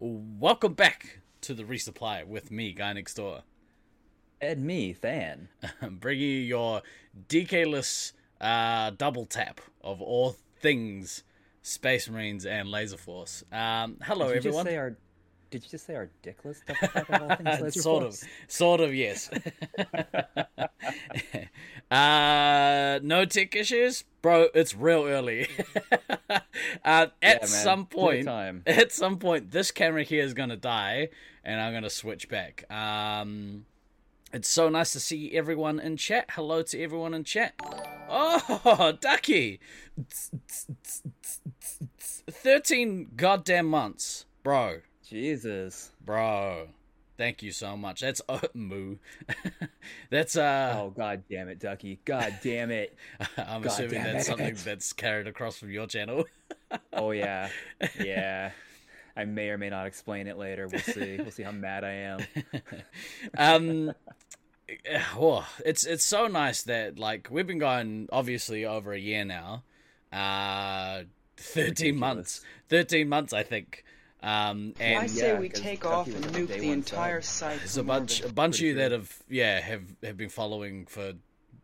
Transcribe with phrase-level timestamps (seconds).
[0.00, 3.40] Welcome back to the resupply with me, Guy Next Door.
[4.40, 5.48] And me, Than.
[5.90, 6.82] bringing you your
[7.28, 11.24] DK-less uh, double tap of all things
[11.62, 13.42] Space Marines and Laser Force.
[13.50, 14.66] Um, hello, everyone.
[14.66, 14.96] Say our,
[15.50, 18.80] did you just say our dickless double tap of all things Laser sort of, sort
[18.80, 19.30] of, yes.
[21.90, 24.48] uh, no tech issues, bro.
[24.54, 25.48] It's real early.
[26.84, 27.46] uh, at man.
[27.46, 28.28] some point,
[28.66, 31.08] at some point, this camera here is gonna die,
[31.44, 32.70] and I'm gonna switch back.
[32.70, 33.64] Um,
[34.32, 36.26] it's so nice to see everyone in chat.
[36.32, 37.54] Hello to everyone in chat.
[38.10, 39.60] Oh, Ducky,
[41.88, 44.80] thirteen goddamn months, bro.
[45.08, 45.90] Jesus.
[46.04, 46.68] Bro,
[47.16, 48.00] thank you so much.
[48.00, 48.96] That's uh, moo.
[50.10, 51.98] that's uh Oh god damn it, Ducky.
[52.04, 52.96] God damn it.
[53.38, 54.30] I'm God assuming that's it.
[54.30, 56.24] something that's carried across from your channel.
[56.92, 57.48] Oh yeah.
[57.98, 58.50] Yeah.
[59.16, 60.68] I may or may not explain it later.
[60.68, 61.16] We'll see.
[61.18, 62.20] We'll see how mad I am.
[63.36, 63.92] um
[65.16, 69.62] oh, it's it's so nice that like we've been going obviously over a year now.
[70.12, 71.04] Uh
[71.38, 72.42] 13 months.
[72.68, 73.84] 13 months I think.
[74.22, 77.50] Um and I say yeah, we 'cause take off and nuke the entire sub.
[77.52, 77.58] site.
[77.58, 78.34] There's a from bunch, a orbit.
[78.34, 81.12] bunch of you Pretty that have, yeah, have have been following for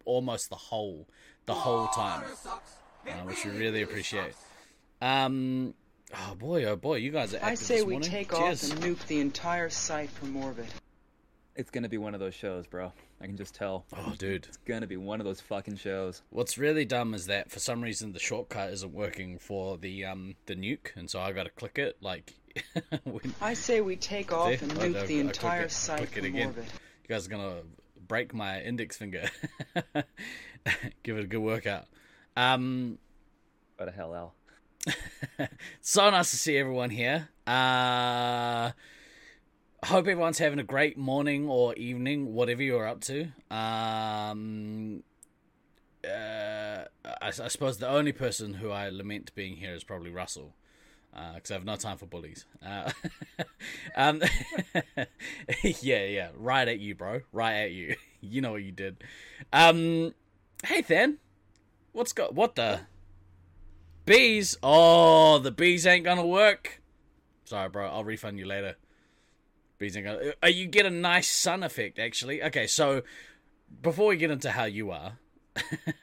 [0.05, 1.08] almost the whole,
[1.46, 2.22] the whole time,
[3.08, 4.34] uh, which we really appreciate.
[5.02, 5.74] Um,
[6.14, 7.38] oh boy, oh boy, you guys are.
[7.38, 8.11] I active say this we morning.
[8.11, 8.70] take Cheers.
[8.70, 10.66] off and nuke the entire site from orbit.
[11.56, 12.92] It's gonna be one of those shows, bro.
[13.20, 13.84] I can just tell.
[13.96, 16.22] Oh, dude, It's gonna be one of those fucking shows.
[16.30, 20.36] what's really dumb is that for some reason the shortcut isn't working for the um
[20.46, 22.33] the nuke, and so I got to click it like.
[23.05, 24.64] when, I say we take off See?
[24.64, 26.47] and I- nuke I- I the click entire it- site click from again.
[26.48, 26.64] orbit.
[26.64, 27.62] you guys are gonna
[28.06, 29.28] break my index finger.
[31.02, 31.86] Give it a good workout.
[32.36, 32.98] Um.
[33.77, 34.34] What a hell L.
[35.80, 37.28] so nice to see everyone here.
[37.46, 38.70] Uh
[39.84, 43.28] hope everyone's having a great morning or evening, whatever you're up to.
[43.50, 45.02] Um
[46.06, 50.55] uh, I, I suppose the only person who I lament being here is probably Russell,
[51.35, 52.45] because I have no time for bullies.
[52.64, 52.91] Uh,
[53.97, 54.23] um,
[55.63, 57.97] yeah, yeah, right at you, bro, right at you.
[58.20, 59.02] you know what you did.
[59.53, 60.14] Um,
[60.64, 61.19] hey, Than,
[61.92, 62.80] what's got what the
[64.05, 64.57] bees?
[64.63, 66.83] Oh, the bees ain't gonna work.
[67.45, 67.89] Sorry, bro.
[67.89, 68.77] I'll refund you later.
[69.79, 70.33] Bees ain't gonna.
[70.42, 72.42] Uh, you get a nice sun effect, actually.
[72.42, 73.03] Okay, so
[73.83, 75.19] before we get into how you are,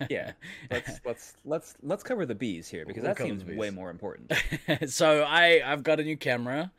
[0.10, 0.32] Yeah.
[0.70, 4.32] Let's let's let's let's cover the bees here because We'll that seems way more important.
[4.88, 6.72] so I I've got a new camera.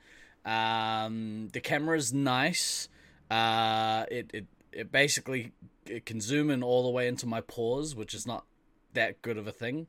[0.44, 2.88] Um, the camera's nice.
[3.30, 5.52] Uh, it it it basically
[5.86, 8.44] it can zoom in all the way into my pores, which is not
[8.94, 9.86] that good of a thing.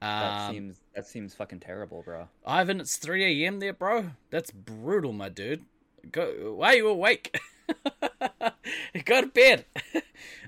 [0.00, 2.28] That Um, seems that seems fucking terrible, bro.
[2.44, 3.60] Ivan, it's 3 a.m.
[3.60, 4.10] there, bro.
[4.30, 5.64] That's brutal, my dude.
[6.10, 6.54] Go.
[6.56, 7.38] Why are you awake?
[9.04, 9.64] Go to bed.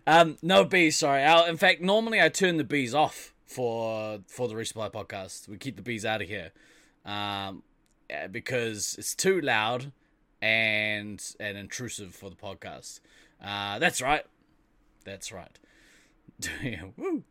[0.07, 0.97] Um, no bees.
[0.97, 1.23] Sorry.
[1.23, 5.49] i in fact, normally I turn the bees off for for the resupply podcast.
[5.49, 6.53] We keep the bees out of here,
[7.05, 7.63] um,
[8.31, 9.93] because it's too loud
[10.41, 13.01] and and intrusive for the podcast.
[13.43, 14.25] Uh, that's right.
[15.05, 15.59] That's right.
[16.97, 17.25] Woo.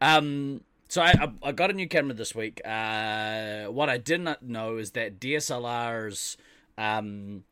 [0.00, 0.62] Um.
[0.88, 2.60] So I, I I got a new camera this week.
[2.64, 6.36] Uh, what I did not know is that DSLRs,
[6.76, 7.44] um,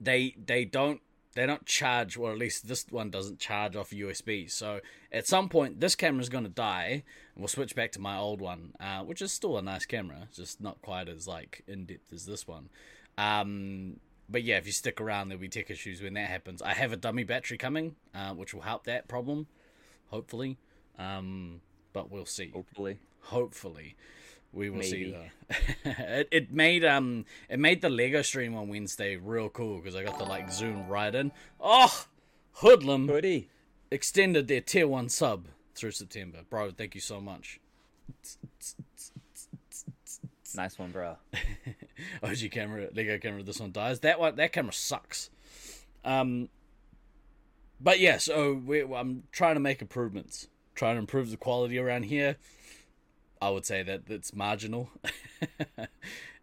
[0.00, 1.00] they they don't
[1.36, 4.50] they don't charge, or at least this one doesn't charge off USB.
[4.50, 4.80] So
[5.12, 7.04] at some point, this camera is going to die,
[7.34, 10.28] and we'll switch back to my old one, uh, which is still a nice camera,
[10.34, 12.70] just not quite as like in depth as this one.
[13.18, 16.62] Um, but yeah, if you stick around, there'll be tech issues when that happens.
[16.62, 19.46] I have a dummy battery coming, uh, which will help that problem,
[20.08, 20.56] hopefully.
[20.98, 21.60] Um,
[21.92, 22.48] but we'll see.
[22.48, 22.98] Hopefully.
[23.20, 23.94] Hopefully,
[24.56, 25.12] we will see.
[25.12, 25.12] Maybe.
[25.12, 25.90] Though.
[25.90, 30.02] it, it made um it made the Lego stream on Wednesday real cool because I
[30.02, 31.30] got to like zoom right in.
[31.60, 32.06] Oh,
[32.54, 33.48] hoodlum Hoodie.
[33.90, 36.70] extended their tier one sub through September, bro.
[36.70, 37.60] Thank you so much.
[40.56, 41.16] Nice one, bro.
[42.22, 43.42] OG camera, Lego camera.
[43.42, 44.00] This one dies.
[44.00, 45.28] That one, that camera sucks.
[46.02, 46.48] Um,
[47.78, 52.04] but yeah, so we, I'm trying to make improvements, trying to improve the quality around
[52.04, 52.36] here.
[53.40, 54.90] I would say that it's marginal.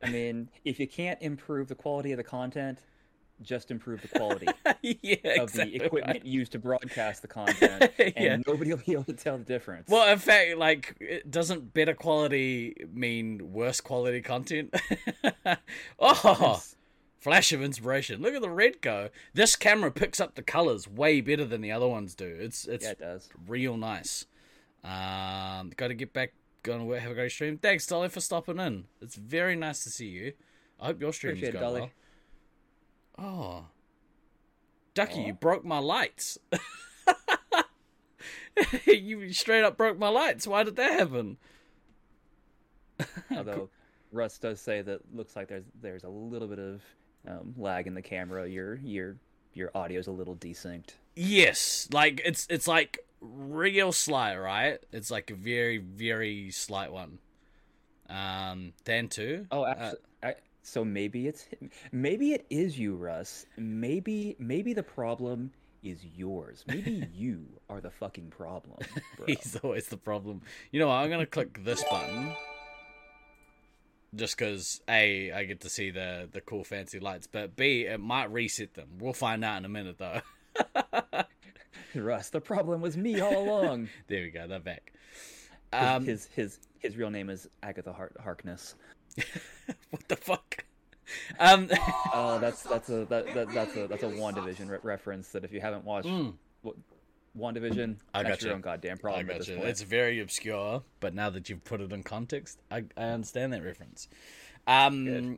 [0.04, 2.80] I mean, if you can't improve the quality of the content,
[3.42, 4.48] just improve the quality
[4.81, 6.25] yeah, of exactly the equipment right.
[6.25, 8.38] used to broadcast the content, and Yeah.
[8.45, 9.90] nobody will be able to tell the difference.
[9.90, 14.74] Well, in fact, like, doesn't better quality mean worse quality content?
[16.00, 16.62] oh,
[17.19, 18.22] flash of inspiration!
[18.22, 19.10] Look at the red go.
[19.34, 22.28] This camera picks up the colors way better than the other ones do.
[22.40, 23.30] It's it's yeah, it does.
[23.48, 24.25] real nice.
[24.84, 26.34] Um, got to get back.
[26.63, 27.57] Going to have a great stream.
[27.57, 28.86] Thanks, Dolly, for stopping in.
[29.01, 30.33] It's very nice to see you.
[30.80, 31.92] I hope your stream's Appreciate it, going Dolly.
[33.18, 33.65] well.
[33.65, 33.65] Oh,
[34.94, 36.38] Ducky, you broke my lights.
[38.86, 40.45] you straight up broke my lights.
[40.48, 41.38] Why did that happen?
[43.36, 43.69] Although
[44.12, 46.81] Russ does say that looks like there's there's a little bit of
[47.27, 48.48] um, lag in the camera.
[48.48, 49.18] Your your
[49.54, 50.92] your audio's a little desynced.
[51.16, 54.80] Yes, like it's it's like real slight, right?
[54.92, 57.20] It's like a very very slight one.
[58.10, 59.48] Um, then too.
[59.52, 61.48] Oh, actually, I, so maybe it's
[61.92, 63.46] maybe it is you, Russ.
[63.58, 65.52] Maybe maybe the problem
[65.84, 66.64] is yours.
[66.68, 68.78] Maybe you are the fucking problem.
[69.28, 70.42] He's always the problem.
[70.72, 70.96] You know what?
[70.96, 72.36] I'm gonna click this button.
[74.16, 78.00] Just because A, I get to see the the cool fancy lights, but B, it
[78.00, 78.90] might reset them.
[79.00, 80.22] We'll find out in a minute though.
[81.95, 83.90] Russ, the problem was me all along.
[84.07, 84.94] there we go, they're back.
[85.72, 88.75] His Um, his, his his real name is Agatha Har- Harkness.
[89.90, 90.66] what the fuck?
[91.40, 91.69] Um,
[92.13, 95.30] Oh, that's that's a that, that that's a that's a WandaVision re- reference.
[95.30, 96.34] That if you haven't watched Mm.
[96.63, 96.74] wa-
[97.38, 98.45] WandaVision, I that's gotcha.
[98.45, 99.68] your own goddamn problem at got this point.
[99.68, 103.63] It's very obscure, but now that you've put it in context, I, I understand that
[103.63, 104.07] reference.
[104.68, 105.38] Um, Good.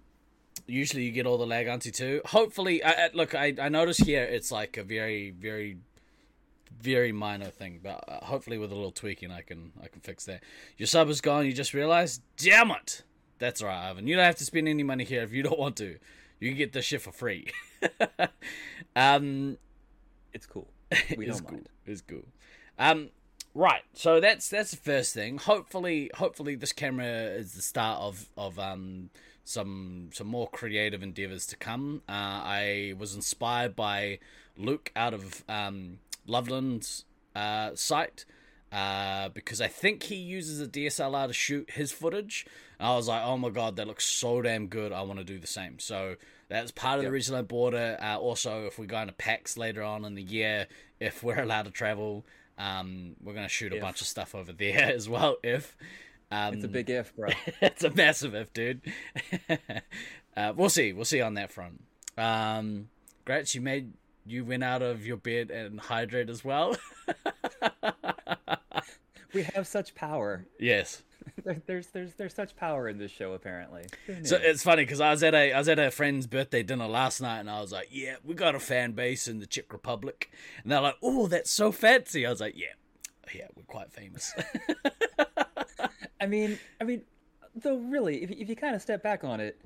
[0.68, 2.22] usually you get all the lag onto too.
[2.25, 5.78] Hopefully, I, I, look, I, I notice here it's like a very, very,
[6.81, 10.25] very minor thing, but uh, hopefully with a little tweaking, I can I can fix
[10.25, 10.44] that.
[10.77, 11.45] Your sub is gone.
[11.45, 13.04] You just realized, damn it.
[13.39, 14.07] That's all right, Ivan.
[14.07, 15.98] You don't have to spend any money here if you don't want to.
[16.39, 17.48] You can get this shit for free.
[18.95, 19.57] um,
[20.33, 20.68] It's cool.
[21.18, 21.54] We it's don't cool.
[21.57, 21.69] mind.
[21.86, 22.24] It's cool.
[22.78, 23.10] Um,
[23.54, 23.81] right.
[23.94, 25.38] So that's that's the first thing.
[25.38, 29.10] Hopefully, hopefully this camera is the start of of um
[29.44, 32.01] some some more creative endeavors to come.
[32.07, 34.19] Uh, I was inspired by
[34.57, 37.06] Luke out of um Loveland's
[37.36, 38.25] uh site.
[38.72, 42.45] Uh, because I think he uses a DSLR to shoot his footage.
[42.77, 44.92] And I was like, oh my god, that looks so damn good.
[44.92, 45.80] I want to do the same.
[45.80, 46.16] So
[46.50, 48.01] that's part of the reason I bought it.
[48.01, 50.68] Uh, also, if we go into PAX later on in the year,
[51.00, 52.25] if we're allowed to travel,
[52.57, 55.38] um, we're gonna shoot a bunch of stuff over there as well.
[55.42, 55.78] If
[56.31, 57.30] um, It's a big if, bro.
[57.62, 58.81] it's a massive if, dude.
[60.38, 60.94] uh, we'll see.
[60.94, 61.83] We'll see on that front.
[62.18, 62.89] Um,
[63.25, 63.94] Gratz, you made
[64.25, 66.75] you went out of your bed and hydrate as well.
[69.33, 70.45] we have such power.
[70.60, 71.01] yes.
[71.66, 73.86] There's there's there's such power in this show apparently.
[74.24, 76.88] So it's funny because I was at a I was at a friend's birthday dinner
[76.88, 79.74] last night and I was like, yeah, we got a fan base in the Czech
[79.74, 80.30] Republic,
[80.63, 82.25] and they're like, oh, that's so fancy.
[82.25, 82.74] I was like, yeah,
[83.33, 84.33] yeah, we're quite famous.
[86.21, 87.01] I mean I mean
[87.56, 89.60] though really if if you kind of step back on it,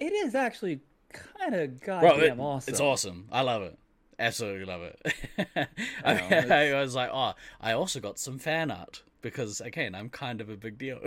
[0.00, 0.80] it is actually
[1.12, 2.72] kind of Bro, goddamn it- awesome.
[2.72, 3.28] it's awesome.
[3.30, 3.78] I love it.
[4.18, 5.14] Absolutely love it.
[6.04, 10.40] I, I was like, oh, I also got some fan art because again, I'm kind
[10.40, 11.00] of a big deal.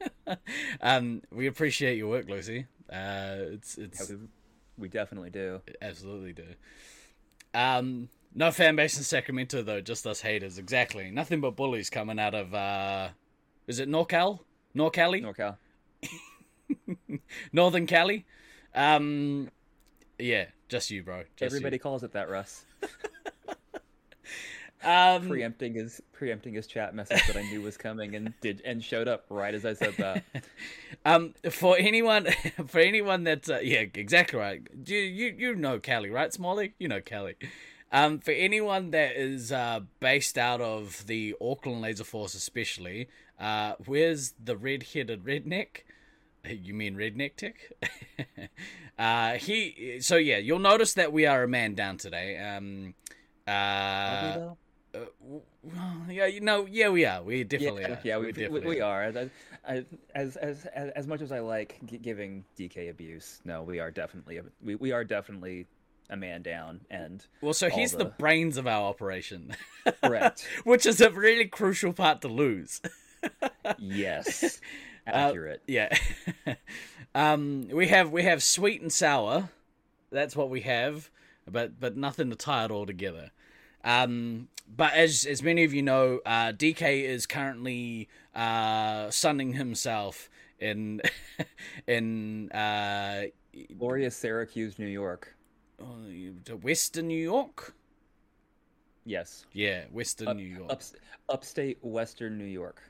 [0.80, 2.66] um, we appreciate your work, Lucy.
[2.90, 4.22] Uh, it's it's Yeah, we,
[4.78, 5.60] we definitely do.
[5.82, 6.46] absolutely do.
[7.54, 10.58] Um, no fan base in Sacramento though, just us haters.
[10.58, 11.10] Exactly.
[11.10, 13.08] Nothing but bullies coming out of uh,
[13.66, 14.40] is it NorCal?
[14.76, 15.22] NorCali?
[15.22, 15.56] NorCal.
[17.52, 18.26] Northern Cali?
[18.74, 19.50] Um,
[20.18, 21.22] yeah, just you, bro.
[21.36, 21.56] Just you.
[21.56, 22.64] Everybody calls it that, Russ.
[24.82, 28.82] Um, Preempting his preempting his chat message that I knew was coming and did and
[28.82, 30.24] showed up right as I said that.
[31.04, 32.26] um, for anyone,
[32.68, 34.62] for anyone that, uh, yeah, exactly right.
[34.86, 36.74] You, you, you know Kelly, right, Smalley?
[36.78, 37.34] You know Kelly.
[37.90, 43.08] Um, for anyone that is uh, based out of the Auckland Laser Force, especially,
[43.40, 45.84] uh, where's the red-headed redneck?
[46.50, 47.72] You mean redneck tick?
[48.98, 49.98] uh, he.
[50.00, 52.38] So yeah, you'll notice that we are a man down today.
[52.38, 52.94] Um,
[53.46, 54.58] Are we uh, though?
[54.94, 55.42] uh, w-
[56.10, 57.22] yeah, you know, yeah, we are.
[57.22, 58.00] We definitely yeah, are.
[58.04, 59.02] yeah, we, we, definitely we are.
[59.02, 64.38] As, as, as, as, much as I like giving DK abuse, no, we are definitely
[64.38, 65.66] a, we, we are definitely
[66.10, 69.54] a man down and Well, so he's the the- brains of our operation,
[70.02, 70.46] correct.
[70.64, 72.80] which is a really crucial part to lose.
[73.78, 74.60] yes,
[75.08, 75.62] Uh, accurate.
[75.66, 75.94] yeah.
[77.14, 79.50] um, we have we have sweet and sour.
[80.10, 81.10] That's what we have,
[81.50, 83.30] but but nothing to tie it all together.
[83.84, 90.28] Um, but as as many of you know, uh, DK is currently uh, sunning himself
[90.58, 91.00] in
[91.86, 93.24] in uh,
[93.78, 95.34] Glorious Syracuse, New York.
[96.62, 97.74] Western New York.
[99.04, 100.70] Yes, Yeah, Western Up- New York.
[100.72, 100.92] ups,
[101.30, 102.82] upstate Western New York.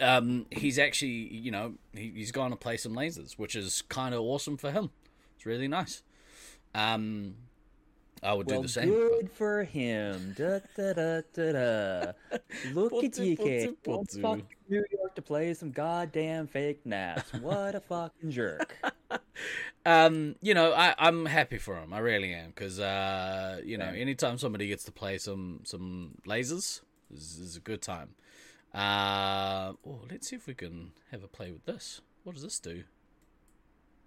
[0.00, 4.14] Um, he's actually, you know, he, he's going to play some lasers, which is kind
[4.14, 4.90] of awesome for him.
[5.36, 6.02] It's really nice.
[6.74, 7.34] Um,
[8.22, 8.90] I would do the same.
[8.90, 10.34] good for him.
[10.36, 12.12] Da, da, da, da, da.
[12.74, 13.76] Look at you, kid.
[13.86, 17.32] New York to play some goddamn fake Nats.
[17.40, 18.76] What a fucking jerk.
[19.86, 21.92] um, you know, I, I'm happy for him.
[21.92, 26.82] I really am because, uh, you know, anytime somebody gets to play some some lasers
[27.12, 28.10] is, is a good time.
[28.74, 32.00] Uh, oh, let's see if we can have a play with this.
[32.24, 32.84] What does this do?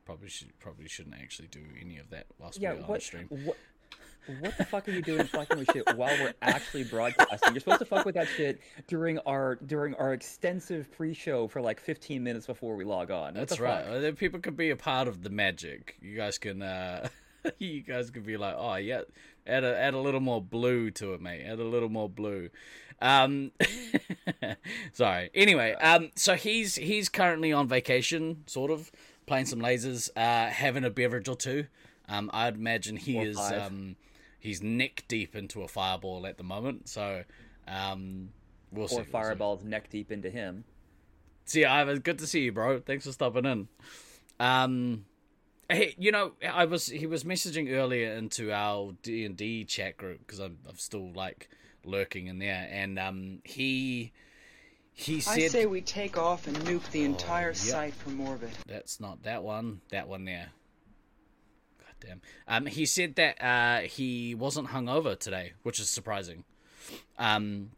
[0.06, 3.28] Probably should probably shouldn't actually do any of that whilst Yeah, we're on stream.
[3.30, 3.58] what
[4.42, 7.54] what the fuck are you doing fucking with shit while we're actually broadcasting?
[7.54, 11.80] You're supposed to fuck with that shit during our during our extensive pre-show for like
[11.80, 13.34] 15 minutes before we log on.
[13.34, 13.82] What That's right.
[13.84, 15.98] Uh, People can be a part of the magic.
[16.02, 17.08] You guys can, uh,
[17.60, 19.02] you guys can be like, oh yeah,
[19.46, 21.44] add a add a little more blue to it, mate.
[21.46, 22.50] Add a little more blue.
[23.02, 23.52] Um,
[24.94, 25.30] sorry.
[25.34, 28.92] Anyway, um, so he's he's currently on vacation, sort of
[29.26, 31.66] playing some lasers, uh, having a beverage or two.
[32.08, 33.96] Um, I'd imagine he Or is um,
[34.40, 36.90] he's neck deep into a fireball at the moment.
[36.90, 37.24] So,
[37.68, 38.30] um,
[38.72, 38.96] we'll see.
[38.96, 39.12] Or we'll see.
[39.12, 40.66] fireballs neck deep into him.
[41.46, 42.80] See, Ivan, good to see you, bro.
[42.80, 43.68] Thanks for stopping in.
[44.40, 45.06] Um,
[45.70, 49.98] hey, you know, I was he was messaging earlier into our D and D chat
[49.98, 51.50] group because I'm I'm still like
[51.86, 54.12] lurking in there, and um, he
[54.94, 57.56] he said, I say we take off and nuke the entire yep.
[57.56, 58.52] site from orbit.
[58.68, 60.50] that's not that one, that one there.
[61.80, 62.22] God damn.
[62.48, 66.44] Um, he said that uh he wasn't hungover today, which is surprising.
[67.18, 67.72] Um,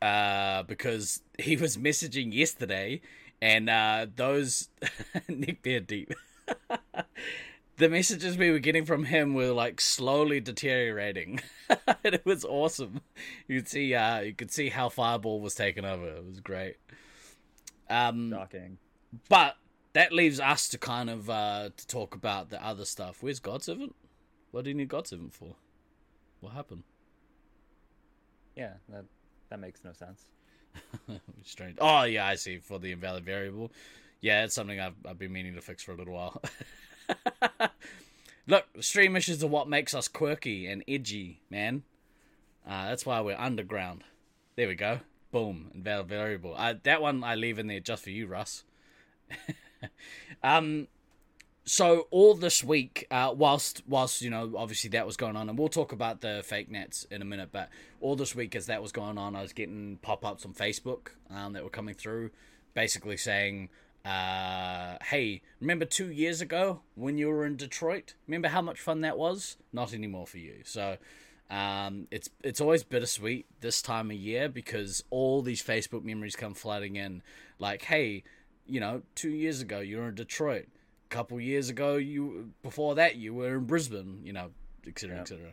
[0.00, 3.00] uh, because he was messaging yesterday,
[3.40, 4.70] and uh, those
[5.28, 6.12] Nick Beard deep.
[7.76, 11.40] the messages we were getting from him were like slowly deteriorating.
[11.68, 13.00] and it was awesome.
[13.48, 16.06] You could see, uh, you could see how Fireball was taken over.
[16.06, 16.76] It was great.
[17.88, 18.78] Um, Shocking.
[19.28, 19.56] but
[19.92, 23.18] that leaves us to kind of uh, to talk about the other stuff.
[23.22, 23.94] Where's God Servant?
[24.50, 25.56] What do you need God Servant for?
[26.40, 26.84] What happened?
[28.56, 29.04] Yeah, that
[29.50, 30.24] that makes no sense.
[31.44, 31.76] Strange.
[31.80, 32.58] Oh yeah, I see.
[32.58, 33.72] For the invalid variable.
[34.22, 36.40] Yeah, it's something I've I've been meaning to fix for a little while.
[38.46, 41.82] Look, stream issues are what makes us quirky and edgy, man.
[42.66, 44.04] Uh, that's why we're underground.
[44.56, 45.00] There we go.
[45.32, 46.54] Boom, invalid variable.
[46.56, 48.62] Uh, that one I leave in there just for you, Russ.
[50.42, 50.86] um,
[51.64, 55.58] so all this week, uh, whilst whilst you know, obviously that was going on, and
[55.58, 57.48] we'll talk about the fake nats in a minute.
[57.50, 60.52] But all this week, as that was going on, I was getting pop ups on
[60.52, 62.30] Facebook um, that were coming through,
[62.74, 63.68] basically saying,
[64.04, 68.14] uh, "Hey, remember two years ago when you were in Detroit?
[68.26, 69.56] Remember how much fun that was?
[69.72, 70.98] Not anymore for you." So.
[71.50, 76.54] Um, it's it's always bittersweet this time of year because all these Facebook memories come
[76.54, 77.22] flooding in.
[77.58, 78.24] Like, hey,
[78.66, 80.66] you know, two years ago you were in Detroit.
[81.10, 84.20] A couple years ago, you before that you were in Brisbane.
[84.24, 84.50] You know,
[84.86, 85.16] etc.
[85.16, 85.20] Yeah.
[85.20, 85.52] etc.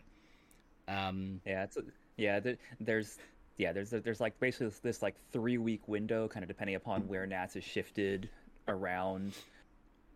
[0.87, 1.77] Um, Yeah, it's
[2.15, 2.39] yeah.
[2.39, 3.17] There, there's
[3.59, 3.71] yeah.
[3.71, 7.27] There's there's like basically this, this like three week window, kind of depending upon where
[7.27, 8.27] Nats has shifted
[8.67, 9.33] around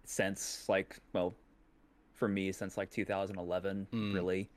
[0.06, 1.34] since like well,
[2.14, 4.14] for me since like 2011 Mm.
[4.14, 4.50] really,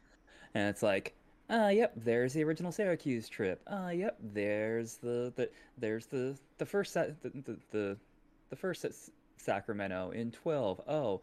[0.55, 1.15] and it's like.
[1.49, 1.93] Uh, yep.
[1.95, 3.63] There's the original Syracuse trip.
[3.69, 4.17] Uh, yep.
[4.21, 7.97] There's the, the there's the the first sa- the the the,
[8.51, 10.81] the first S- Sacramento in 12.
[10.89, 11.21] Oh,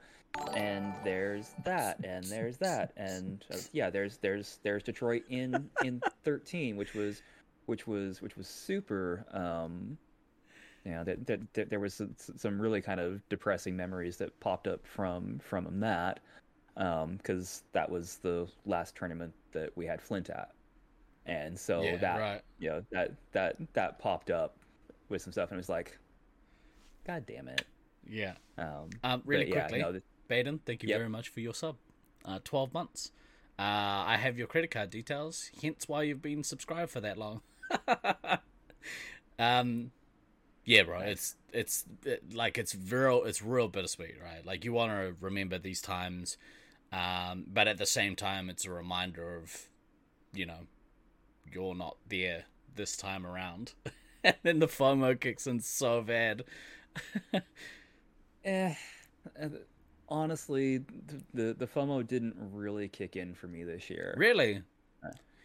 [0.55, 6.01] and there's that and there's that and uh, yeah there's there's there's detroit in in
[6.23, 7.21] 13 which was
[7.65, 9.97] which was which was super um
[10.85, 12.01] you know that, that, that there was
[12.35, 16.19] some, really kind of depressing memories that popped up from from that
[16.77, 20.51] um because that was the last tournament that we had flint at
[21.25, 22.41] and so yeah, that right.
[22.59, 24.57] you know that that that popped up
[25.09, 25.97] with some stuff and it was like
[27.05, 27.65] god damn it
[28.05, 28.33] Yeah.
[28.57, 30.99] um Um, really but yeah, quickly, no, th- Baden, thank you Yep.
[30.99, 31.77] very much for your sub.
[32.25, 33.11] Uh, Twelve months.
[33.59, 35.51] Uh, I have your credit card details.
[35.61, 37.41] Hence why you've been subscribed for that long.
[39.39, 39.91] um,
[40.65, 40.99] yeah, bro.
[40.99, 43.23] It's it's it, like it's real.
[43.23, 44.45] It's real bittersweet, right?
[44.45, 46.37] Like you want to remember these times,
[46.91, 49.67] um, but at the same time, it's a reminder of,
[50.33, 50.67] you know,
[51.51, 53.73] you're not there this time around,
[54.23, 56.43] and then the FOMO kicks in so bad.
[58.45, 58.75] Eh,
[60.09, 60.79] honestly,
[61.33, 64.13] the the FOMO didn't really kick in for me this year.
[64.17, 64.61] Really?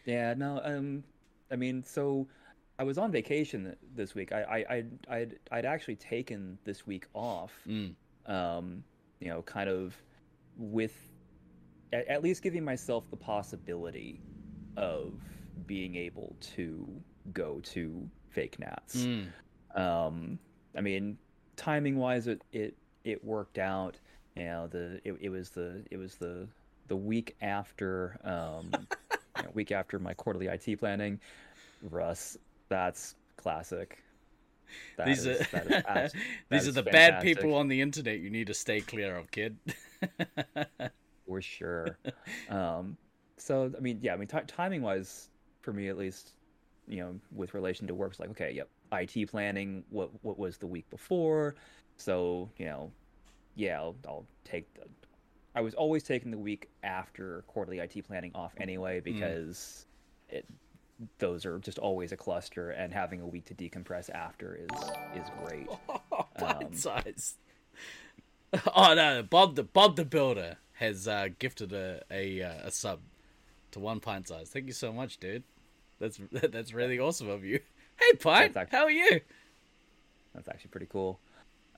[0.05, 0.61] Yeah, no.
[0.65, 1.05] Um,
[1.51, 2.27] I mean, so
[2.79, 4.33] I was on vacation this week.
[4.33, 7.53] I I I'd I'd, I'd actually taken this week off.
[7.67, 7.95] Mm.
[8.27, 8.85] Um,
[9.21, 9.97] you know, kind of
[10.57, 10.95] with
[11.93, 14.21] at, at least giving myself the possibility
[14.77, 15.15] of
[15.67, 16.89] being able to
[17.33, 19.05] go to fake nats.
[19.05, 19.27] Mm.
[19.75, 20.39] Um,
[20.77, 21.19] I mean,
[21.57, 23.99] timing wise, it it it worked out.
[24.37, 26.47] You know, the it, it was the it was the
[26.87, 28.71] the week after um,
[29.39, 31.21] you know, week after my quarterly IT planning,
[31.91, 32.37] Russ,
[32.69, 34.03] that's classic.
[34.97, 36.15] That these is- are that is abs-
[36.51, 39.57] these are the bad people on the internet you need to stay clear of, kid.
[41.27, 41.99] for sure.
[42.49, 42.97] um,
[43.37, 45.31] so I mean, yeah, I mean, ti timing wise,
[45.63, 46.33] for me at least,
[46.87, 49.85] you know, with relation to work, it's like, okay, yep, IT planning.
[49.91, 51.55] What what was the week before?
[51.97, 52.91] So you know,
[53.55, 54.83] yeah, I'll, I'll take the.
[55.59, 59.87] I was always taking the week after quarterly IT planning off anyway because
[60.29, 60.47] it
[61.19, 64.81] those are just always a cluster, and having a week to decompress after is
[65.21, 65.67] is great.
[66.39, 67.35] Pint Um, size.
[68.75, 73.01] Oh no, Bob the Bob the Builder has uh, gifted a a, uh, a sub
[73.73, 74.49] to one pint size.
[74.51, 75.43] Thank you so much, dude.
[75.99, 77.59] That's that's really awesome of you.
[77.99, 79.21] Hey, Pint, actually- how are you?
[80.35, 81.19] That's actually pretty cool.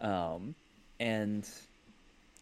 [0.03, 0.55] Um,
[1.01, 1.49] and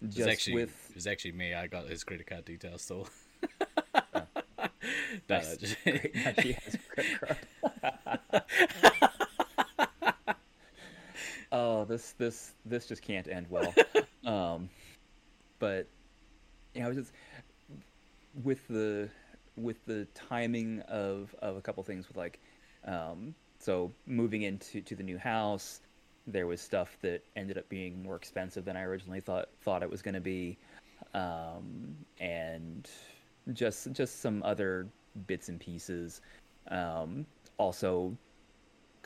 [0.06, 1.54] Just actually with it's actually me.
[1.54, 3.08] I got his credit card details still.
[3.94, 4.22] no,
[5.28, 7.20] no, just- Great that she has a credit
[7.82, 8.42] card.
[11.52, 13.74] oh, this this this just can't end well.
[14.24, 14.68] um,
[15.58, 15.88] but
[16.74, 17.12] yeah, I was just
[18.44, 19.08] with the
[19.56, 22.38] with the timing of of a couple things with like
[22.84, 25.80] um so moving into to the new house
[26.28, 29.90] there was stuff that ended up being more expensive than I originally thought thought it
[29.90, 30.56] was going to be
[31.14, 32.88] um and
[33.54, 34.86] just just some other
[35.26, 36.20] bits and pieces
[36.68, 37.24] um
[37.56, 38.14] also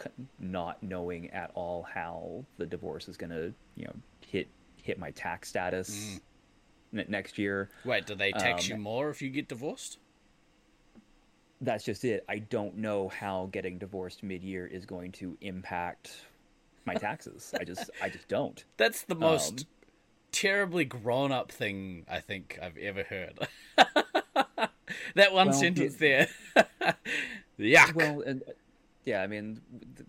[0.03, 0.11] c-
[0.41, 3.95] not knowing at all how the divorce is going to you know
[4.27, 4.49] hit
[4.83, 6.21] hit my tax status
[6.91, 9.99] ne- next year Wait, do they tax Um, you more if you get divorced?
[11.61, 12.25] that's just it.
[12.29, 16.17] I don't know how getting divorced mid-year is going to impact
[16.85, 17.55] my taxes.
[17.59, 18.65] I just I just don't.
[18.77, 19.67] That's the most um,
[20.33, 23.39] terribly grown up thing I think I've ever heard.
[25.15, 26.29] that one Well, sentence it- there.
[27.59, 27.95] Yuck.
[27.95, 28.43] Well, and
[29.05, 29.61] yeah, I mean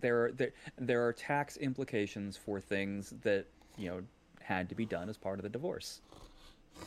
[0.01, 3.45] there are there there are tax implications for things that,
[3.77, 4.01] you know,
[4.41, 6.01] had to be done as part of the divorce.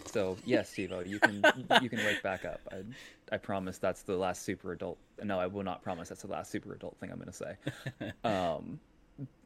[0.06, 1.44] So, yes, Stevo, you can
[1.80, 2.60] you can wake back up.
[2.72, 4.98] I I promise that's the last super adult.
[5.22, 8.12] No, I will not promise that's the last super adult thing I'm going to say.
[8.24, 8.80] um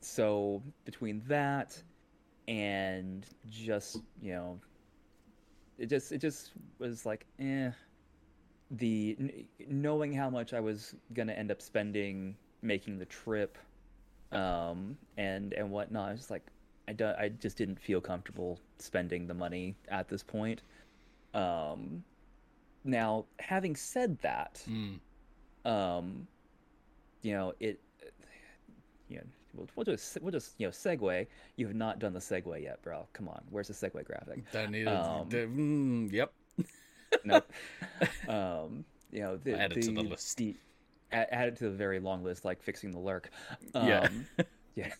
[0.00, 1.83] so between that
[2.48, 4.59] and just you know
[5.78, 7.70] it just it just was like eh
[8.70, 13.59] the kn- knowing how much i was gonna end up spending making the trip
[14.33, 16.46] um and and whatnot i was just like
[16.88, 20.62] i don't i just didn't feel comfortable spending the money at this point
[21.35, 22.02] um
[22.85, 24.98] now having said that Mm.
[25.64, 26.26] um,
[27.22, 27.80] you know, it,
[29.09, 29.22] you know,
[29.54, 31.26] we'll, we'll just we'll just you know segue.
[31.56, 33.06] You have not done the segue yet, bro.
[33.12, 34.50] Come on, where's the segue graphic?
[34.52, 35.56] Don't need Um, it.
[35.56, 36.32] Mm, yep.
[37.24, 37.50] nope.
[38.28, 40.36] um, you know, the, Add it to the list.
[40.36, 40.56] The,
[41.12, 43.30] add it to the very long list, like fixing the lurk.
[43.74, 44.00] Yeah.
[44.02, 44.26] Um,
[44.74, 44.92] yeah.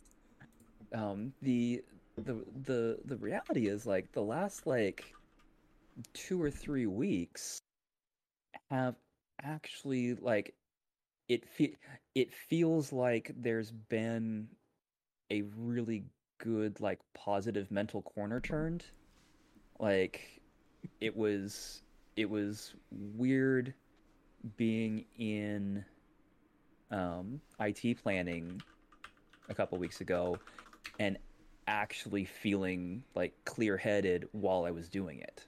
[0.93, 1.83] Um, the
[2.17, 5.15] the the the reality is like the last like
[6.15, 7.59] two or three weeks
[8.71, 8.97] have
[9.43, 10.55] actually like
[11.31, 11.77] it fe-
[12.17, 14.49] it feels like there's been
[15.31, 16.03] a really
[16.39, 18.85] good like positive mental corner turned.
[19.79, 20.41] Like
[21.01, 21.83] it was
[22.17, 23.73] it was weird
[24.57, 25.85] being in
[26.91, 28.61] um IT planning
[29.49, 30.37] a couple weeks ago
[30.99, 31.17] and
[31.69, 35.47] actually feeling like clear-headed while I was doing it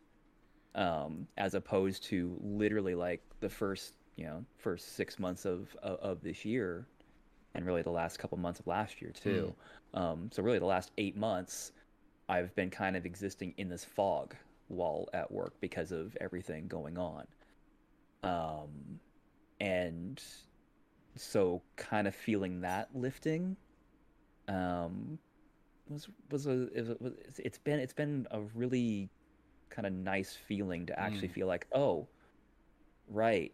[0.77, 5.99] um, as opposed to literally like the first you know first six months of, of
[6.01, 6.87] of this year
[7.55, 9.55] and really the last couple months of last year too.
[9.95, 11.73] Um, so really the last eight months
[12.29, 14.35] i've been kind of existing in this fog
[14.69, 17.27] while at work because of everything going on.
[18.23, 19.01] Um,
[19.61, 20.23] and
[21.17, 23.57] so kind of feeling that lifting
[24.49, 25.19] um,
[25.89, 29.11] was was a it was, it's been it's been a really
[29.71, 31.33] kind of nice feeling to actually Mm.
[31.33, 32.07] feel like oh
[33.09, 33.53] right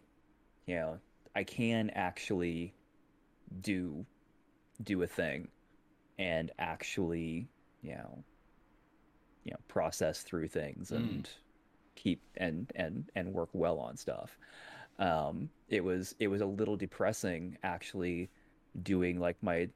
[0.68, 0.98] you know
[1.34, 2.72] i can actually
[3.62, 4.04] do
[4.84, 5.48] do a thing
[6.18, 7.48] and actually
[7.82, 8.22] you know
[9.44, 10.96] you know process through things Mm.
[10.96, 11.28] and
[11.96, 14.36] keep and and and work well on stuff
[15.00, 18.28] um it was it was a little depressing actually
[18.82, 19.68] doing like my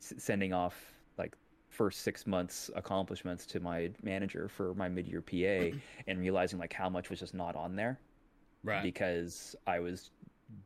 [0.00, 1.36] sending off like
[1.68, 6.88] first six months accomplishments to my manager for my mid-year PA and realizing like how
[6.88, 7.98] much was just not on there
[8.64, 8.82] Right.
[8.82, 10.10] because I was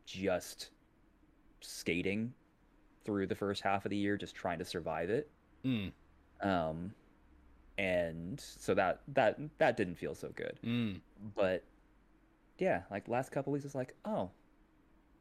[0.06, 0.70] just
[1.60, 2.32] skating
[3.04, 5.30] through the first half of the year just trying to survive it
[5.64, 5.92] Mm.
[6.40, 6.92] um
[7.78, 11.00] and so that that that didn't feel so good Mm.
[11.34, 11.64] but
[12.58, 14.30] yeah, like last couple weeks, it's like, oh,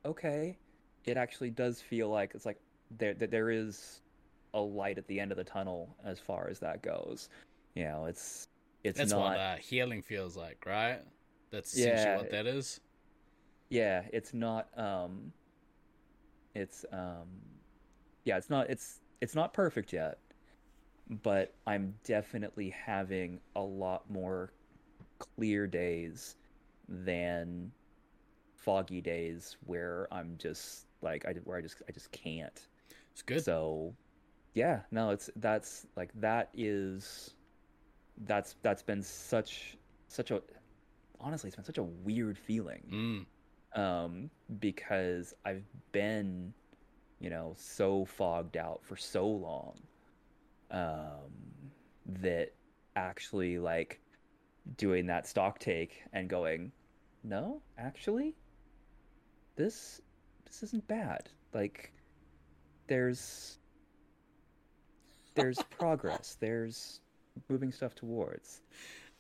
[0.05, 0.57] okay,
[1.03, 2.59] it actually does feel like it's like
[2.97, 3.99] there that there is
[4.53, 7.27] a light at the end of the tunnel as far as that goes.
[7.73, 8.47] You know, it's
[8.85, 11.01] it's That's not what uh, healing feels like, right?
[11.51, 12.17] That's essentially Yeah.
[12.17, 12.79] what that is.
[13.69, 15.33] yeah, it's not um
[16.53, 17.27] it's um
[18.23, 20.19] yeah, it's not it's it's not perfect yet,
[21.09, 24.53] but I'm definitely having a lot more
[25.19, 26.35] clear days
[26.87, 27.71] than
[28.55, 32.67] foggy days where I'm just like I where I just I just can't.
[33.11, 33.43] It's good.
[33.43, 33.95] So,
[34.53, 37.35] yeah, no, it's that's like that is
[38.25, 39.77] that's that's been such
[40.07, 40.41] such a
[41.19, 43.25] honestly, it's been such a weird feeling
[43.75, 43.79] Mm.
[43.79, 46.53] um, because I've been,
[47.19, 49.75] you know, so fogged out for so long
[50.71, 51.31] um,
[52.21, 52.53] that
[52.95, 53.99] actually like
[54.77, 56.71] doing that stock take and going,
[57.23, 58.35] no, actually,
[59.55, 60.01] this
[60.45, 61.29] this isn't bad.
[61.53, 61.91] Like,
[62.87, 63.57] there's
[65.35, 66.37] there's progress.
[66.39, 67.01] There's
[67.49, 68.61] moving stuff towards.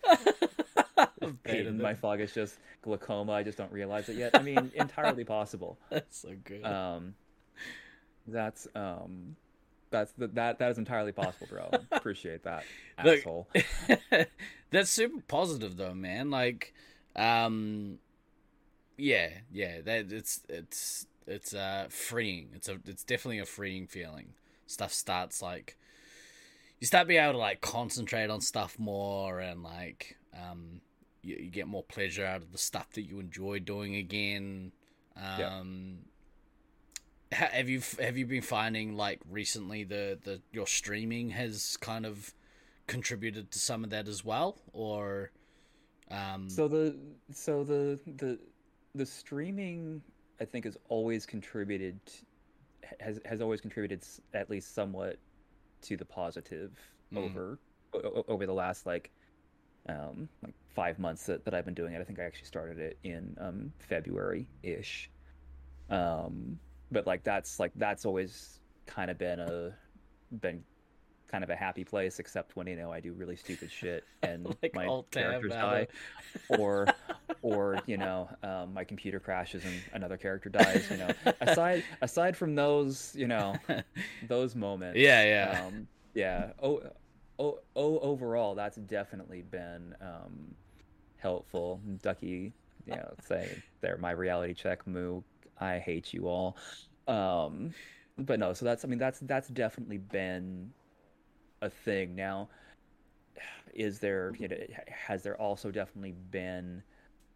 [0.97, 3.33] I'm bad Maybe at my fog is just glaucoma.
[3.33, 4.31] I just don't realize it yet.
[4.37, 5.77] I mean, entirely possible.
[5.89, 6.63] That's so good.
[6.65, 7.15] Um,
[8.27, 9.35] that's um,
[9.91, 11.69] that's th- that that is entirely possible, bro.
[11.91, 12.63] Appreciate that,
[13.03, 13.47] Look- asshole.
[14.71, 16.31] That's super positive though, man.
[16.31, 16.73] Like,
[17.15, 17.99] um,
[18.97, 19.81] yeah, yeah.
[19.81, 22.49] That it's it's it's uh freeing.
[22.55, 24.33] It's a it's definitely a freeing feeling.
[24.65, 25.77] Stuff starts like
[26.79, 30.81] you start being able to like concentrate on stuff more and like um
[31.25, 34.71] you, you get more pleasure out of the stuff that you enjoy doing again.
[35.17, 35.57] Yeah.
[35.59, 35.97] Um.
[37.33, 42.05] ha- Have you have you been finding like recently the, the your streaming has kind
[42.05, 42.33] of
[42.87, 45.31] contributed to some of that as well, or
[46.11, 46.95] um, So the
[47.31, 48.39] so the the
[48.93, 50.01] the streaming,
[50.39, 51.99] I think, has always contributed
[52.99, 55.17] has has always contributed at least somewhat
[55.83, 56.71] to the positive
[57.13, 57.19] Mm.
[57.25, 57.59] over
[58.27, 59.11] over the last like
[59.87, 62.01] um like five months that, that I've been doing it.
[62.01, 65.09] I think I actually started it in um February ish.
[65.89, 66.59] Um,
[66.91, 69.71] but like that's like that's always kind of been a
[70.41, 70.63] been
[71.27, 74.45] kind of a happy place, except when you know I do really stupid shit and
[74.61, 75.87] Like my characters die,
[76.49, 76.87] or
[77.41, 80.87] or you know um, my computer crashes and another character dies.
[80.89, 81.09] You know,
[81.41, 83.55] aside aside from those, you know,
[84.27, 84.97] those moments.
[84.97, 85.65] Yeah, yeah.
[85.65, 86.51] Um, yeah.
[86.61, 86.81] Oh,
[87.39, 87.99] oh, oh.
[87.99, 90.55] Overall, that's definitely been um,
[91.17, 91.81] helpful.
[92.01, 92.53] Ducky,
[92.85, 94.85] you know, say there, my reality check.
[94.87, 95.21] Moo,
[95.59, 96.57] I hate you all.
[97.07, 97.73] Um,
[98.17, 98.85] but no, so that's.
[98.85, 100.71] I mean, that's that's definitely been
[101.61, 102.15] a thing.
[102.15, 102.49] Now,
[103.73, 104.33] is there?
[104.37, 106.81] You know, has there also definitely been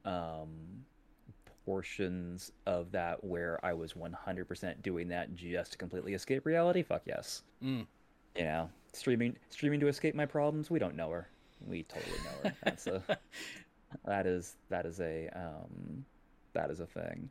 [0.06, 0.50] um,
[1.66, 6.82] portions of that where I was 100% doing that just to completely escape reality?
[6.82, 7.86] Fuck yes Mm.
[8.36, 10.70] you know, streaming streaming to escape my problems.
[10.70, 11.30] We don't know her.
[11.66, 12.56] We totally know her.
[12.64, 13.04] That's a
[14.06, 16.06] that is that is a um
[16.54, 17.30] that is a thing.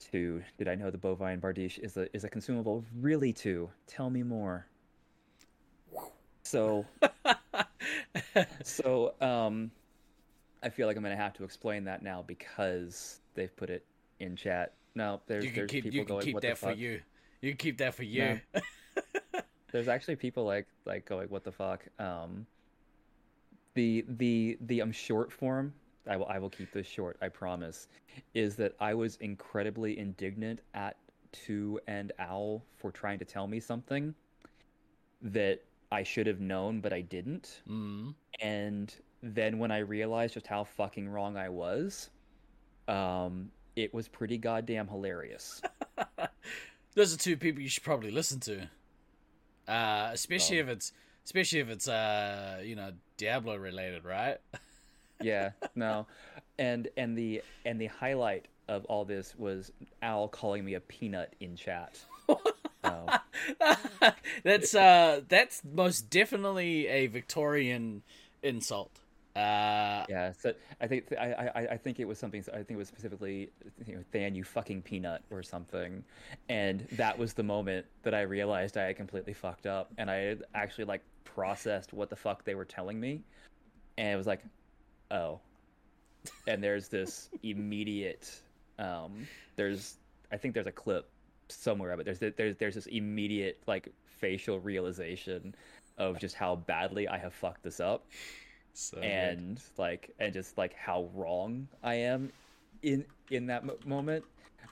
[0.00, 2.84] Two, did I know the bovine bardiche is a is a consumable?
[3.00, 3.32] Really?
[3.32, 4.66] Two, tell me more.
[6.42, 6.84] So
[8.62, 9.70] so um,
[10.62, 13.84] I feel like I'm gonna have to explain that now because they've put it
[14.20, 14.74] in chat.
[14.94, 16.24] No, there's you can there's keep people you can going.
[16.24, 17.00] keep what that the for you.
[17.40, 18.40] You can keep that for you.
[19.74, 22.46] there's actually people like like going what the fuck um
[23.74, 25.74] the the the um short form
[26.08, 27.88] i will i will keep this short i promise
[28.34, 30.96] is that i was incredibly indignant at
[31.32, 34.14] two and owl for trying to tell me something
[35.20, 35.60] that
[35.90, 38.14] i should have known but i didn't Mm.
[38.40, 42.10] and then when i realized just how fucking wrong i was
[42.86, 45.60] um it was pretty goddamn hilarious
[46.94, 48.68] Those are two people you should probably listen to.
[49.66, 50.92] Uh, especially Um, if it's
[51.24, 54.38] especially if it's uh you know Diablo related, right?
[55.22, 56.06] yeah no
[56.58, 59.70] and and the and the highlight of all this was
[60.02, 61.98] al calling me a peanut in chat
[64.42, 68.02] that's uh that's most definitely a Victorian
[68.42, 68.90] insult.
[69.36, 72.76] Uh yeah so i think I, I i think it was something i think it
[72.76, 73.50] was specifically
[73.84, 76.04] you know than you fucking peanut or something.
[76.48, 80.16] And that was the moment that i realized i had completely fucked up and i
[80.16, 83.22] had actually like processed what the fuck they were telling me
[83.98, 84.42] and it was like
[85.10, 85.40] oh.
[86.46, 88.40] And there's this immediate
[88.78, 89.98] um there's
[90.32, 91.08] i think there's a clip
[91.48, 92.04] somewhere of it.
[92.04, 95.54] There's there's there's this immediate like facial realization
[95.98, 98.06] of just how badly i have fucked this up
[98.74, 99.04] So good.
[99.04, 102.30] and like and just like how wrong I am
[102.82, 104.24] in in that mo- moment.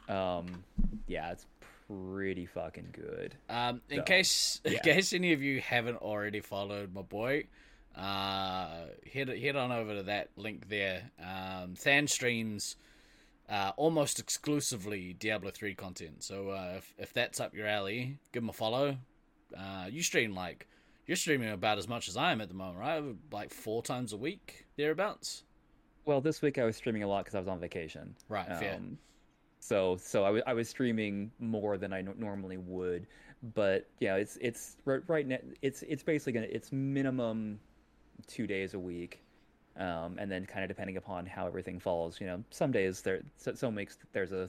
[0.08, 0.64] Um,
[1.06, 1.46] yeah, it's
[1.86, 3.34] pretty fucking good.
[3.48, 7.44] Um, in So, case in case any of you haven't already followed my boy,
[7.96, 11.10] uh, head head on over to that link there.
[11.24, 12.76] Um, Than streams
[13.48, 16.22] uh, almost exclusively Diablo three content.
[16.24, 18.96] So uh, if if that's up your alley, give him a follow.
[19.56, 20.66] Uh, you stream like
[21.06, 23.02] you're streaming about as much as I am at the moment, right?
[23.32, 25.44] Like four times a week, thereabouts.
[26.04, 28.14] Well, this week I was streaming a lot because I was on vacation.
[28.28, 28.74] Right, fair.
[28.76, 28.98] Um,
[29.60, 33.06] so so I wa- I was streaming more than I normally would,
[33.54, 37.60] but yeah, it's it's right, right now it's it's basically gonna it's minimum
[38.26, 39.22] two days a week,
[39.76, 42.20] um, and then kind of depending upon how everything falls.
[42.20, 44.48] You know, some days there so, some weeks there's a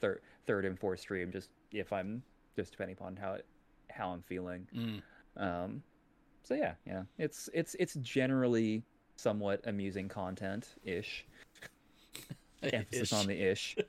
[0.00, 2.22] third third and fourth stream just if I'm
[2.54, 3.46] just depending upon how it,
[3.88, 4.66] how I'm feeling.
[4.76, 5.02] Mm.
[5.36, 5.82] Um,
[6.44, 8.82] so yeah, yeah, it's it's it's generally
[9.16, 11.24] somewhat amusing content ish.
[12.62, 13.76] Emphasis on the ish.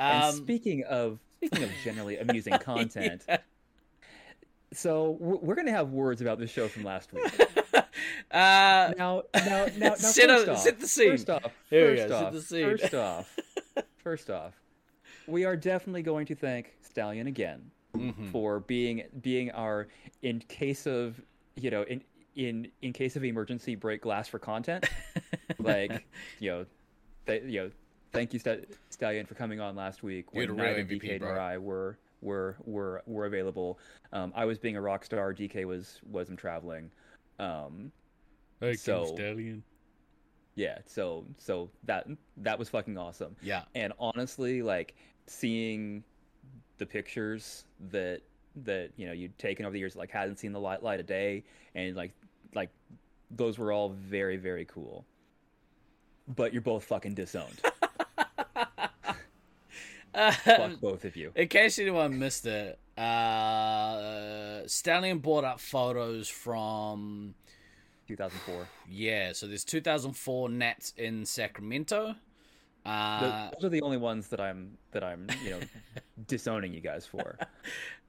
[0.00, 3.26] And Um, speaking of speaking of generally amusing content,
[4.72, 7.24] so we're, we're gonna have words about the show from last week.
[7.74, 7.82] uh,
[8.30, 11.10] Now, now, now, now Set first off, set the scene.
[11.10, 12.78] First off, Here first off, the scene.
[12.78, 13.36] first off,
[13.96, 14.54] first off,
[15.26, 18.30] we are definitely going to thank Stallion again mhm.
[18.30, 19.88] for being being our
[20.22, 21.20] in case of
[21.56, 22.02] you know in
[22.36, 24.86] in in case of emergency break glass for content
[25.58, 26.06] like
[26.38, 26.66] you know
[27.26, 27.70] th- you know
[28.12, 31.34] thank you Sta- stallion for coming on last week when the neither MVP, dk nor
[31.34, 31.42] bro.
[31.42, 33.78] i were were were were available
[34.12, 36.90] um i was being a rock star dk was wasn't traveling
[37.38, 37.90] um
[38.60, 39.62] Hey, King So- Stallion.
[40.56, 42.06] yeah so so that
[42.38, 43.62] that was fucking awesome Yeah.
[43.74, 44.94] and honestly like
[45.26, 46.02] seeing
[46.78, 48.20] the pictures that
[48.64, 51.06] that you know you'd taken over the years like hadn't seen the light light of
[51.06, 52.12] day and like
[52.54, 52.70] like
[53.30, 55.04] those were all very very cool
[56.34, 57.60] but you're both fucking disowned
[60.14, 66.28] Uh, fuck both of you in case anyone missed it, uh, Stallion brought up photos
[66.28, 67.34] from
[68.08, 69.32] 2004 yeah.
[69.32, 72.16] So there's 2004 Nats in Sacramento.
[72.88, 75.60] Uh, those are the only ones that i'm that i'm you know
[76.26, 77.36] disowning you guys for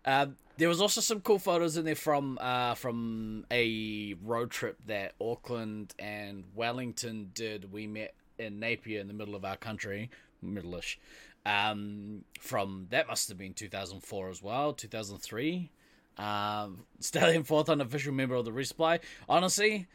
[0.05, 4.77] Um, there was also some cool photos in there from uh, from a road trip
[4.87, 7.71] that Auckland and Wellington did.
[7.71, 10.09] We met in Napier in the middle of our country,
[10.41, 10.99] middle-ish.
[11.45, 15.71] Um, from that must have been 2004 as well, 2003.
[16.17, 18.99] Um, Stallion fourth unofficial member of the Resupply.
[19.27, 19.87] Honestly,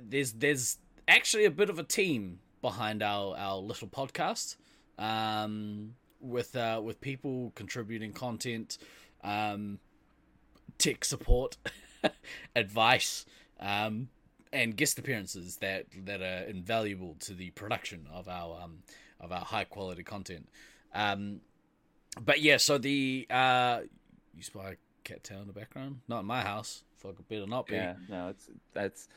[0.00, 4.56] there's there's actually a bit of a team behind our our little podcast.
[4.98, 8.78] Um, with uh, with people contributing content,
[9.22, 9.78] um,
[10.78, 11.56] tech support,
[12.56, 13.24] advice,
[13.60, 14.08] um,
[14.52, 18.78] and guest appearances that that are invaluable to the production of our um,
[19.20, 20.48] of our high quality content.
[20.94, 21.40] Um,
[22.20, 23.80] but yeah, so the uh,
[24.34, 26.00] you spy a cat tail in the background?
[26.08, 26.84] Not in my house.
[26.96, 27.74] Fuck, better not be.
[27.74, 29.08] yeah no it's that's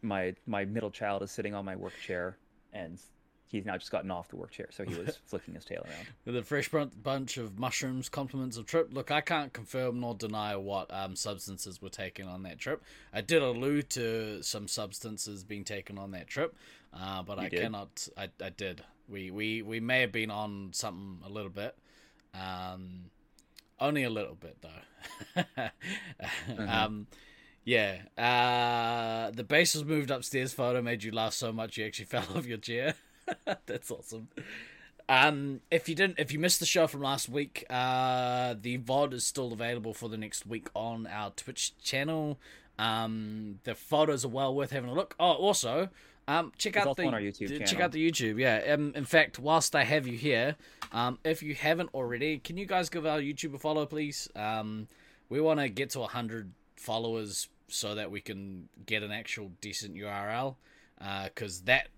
[0.00, 2.36] my my middle child is sitting on my work chair
[2.74, 2.98] and
[3.46, 6.06] he's now just gotten off the work chair so he was flicking his tail around
[6.24, 6.68] With a fresh
[7.02, 8.88] bunch of mushrooms, compliments of trip.
[8.92, 12.82] Look, I can't confirm nor deny what um, substances were taken on that trip.
[13.12, 16.56] I did allude to some substances being taken on that trip,
[16.92, 17.60] uh, but You I did?
[17.60, 18.08] cannot.
[18.16, 18.82] I, I did.
[19.08, 21.76] We, we we may have been on something a little bit,
[22.34, 23.10] um,
[23.78, 25.44] only a little bit though.
[26.58, 27.06] um,
[27.64, 27.96] yeah.
[28.16, 30.52] Uh, the base was moved upstairs.
[30.52, 32.94] Photo made you laugh so much you actually fell off your chair.
[33.66, 34.28] That's awesome.
[35.08, 39.12] Um, if you didn't, if you missed the show from last week, uh, the VOD
[39.14, 42.38] is still available for the next week on our Twitch channel.
[42.78, 45.14] Um, the photos are well worth having a look.
[45.20, 45.90] Oh, also,
[46.26, 47.84] um, check It's out the YouTube check channel.
[47.84, 48.38] out the YouTube.
[48.38, 48.72] Yeah.
[48.72, 50.56] Um, in fact, whilst I have you here,
[50.90, 54.28] um, if you haven't already, can you guys give our YouTube a follow, please?
[54.34, 54.88] Um,
[55.28, 59.94] we want to get to hundred followers so that we can get an actual decent
[59.94, 60.56] URL.
[61.24, 61.88] Because that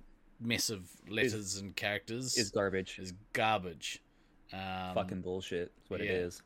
[0.41, 4.03] mess of letters and characters is garbage is garbage.
[4.53, 6.13] Um, fucking bullshit is what it yeah.
[6.13, 6.43] is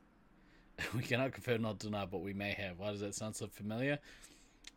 [0.94, 2.78] we cannot confirm nor deny, but we may have.
[2.78, 3.98] Why does that sound so familiar?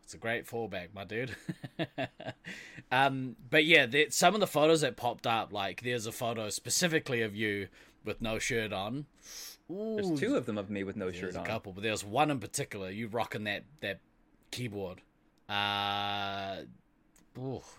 [0.02, 1.34] It's a great fallback, my dude.
[2.92, 6.50] um, but yeah, there, some of the photos that popped up, like there's a photo
[6.50, 7.68] specifically of you
[8.04, 9.06] with no shirt on.
[9.70, 11.46] Ooh, There's two of them of me with no shirt a on.
[11.46, 12.90] couple, but there's one in particular.
[12.90, 14.00] You rocking that that
[14.54, 15.02] keyboard.
[15.48, 16.62] Uh,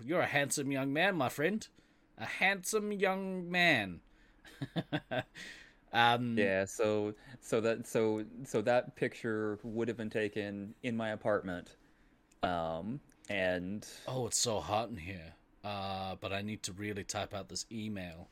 [0.04, 1.68] you're a handsome young man, my friend.
[2.18, 4.02] A handsome young man.
[5.94, 11.10] um, Yeah, so so that so so that picture would have been taken in my
[11.10, 11.76] apartment.
[12.44, 15.34] Um and Oh, it's so hot in here.
[15.64, 18.30] Uh, but I need to really type out this email.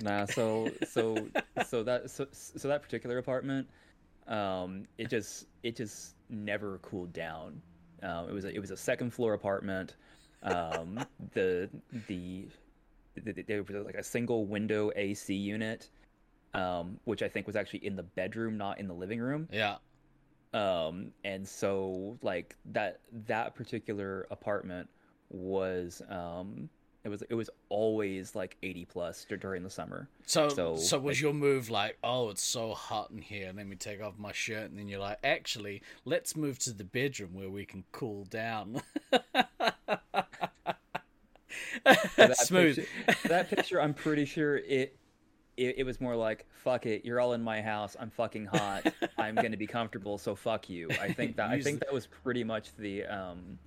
[0.00, 1.28] Nah, so so
[1.66, 3.68] so that so so that particular apartment,
[4.28, 7.60] um, it just it just never cooled down.
[8.02, 9.96] Um, it was a, it was a second floor apartment.
[10.42, 11.00] Um,
[11.32, 11.68] the
[12.06, 12.46] the
[13.16, 15.90] the- there was like a single window AC unit,
[16.54, 19.48] um, which I think was actually in the bedroom, not in the living room.
[19.50, 19.76] Yeah.
[20.54, 24.88] Um, and so like that that particular apartment
[25.30, 26.70] was um
[27.08, 30.08] it was it was always like 80 plus during the summer.
[30.26, 33.76] So, so, So, was your move like, oh, it's so hot in here, let me
[33.76, 37.48] take off my shirt, and then you're like, actually, let's move to the bedroom where
[37.48, 38.82] we can cool down.
[39.10, 40.26] that
[42.36, 42.76] Smooth.
[42.76, 44.94] Picture, that picture, I'm pretty sure it,
[45.56, 48.92] it it was more like fuck it, you're all in my house, I'm fucking hot,
[49.16, 50.90] I'm gonna be comfortable, so fuck you.
[51.00, 53.58] I think that I think that was pretty much the um,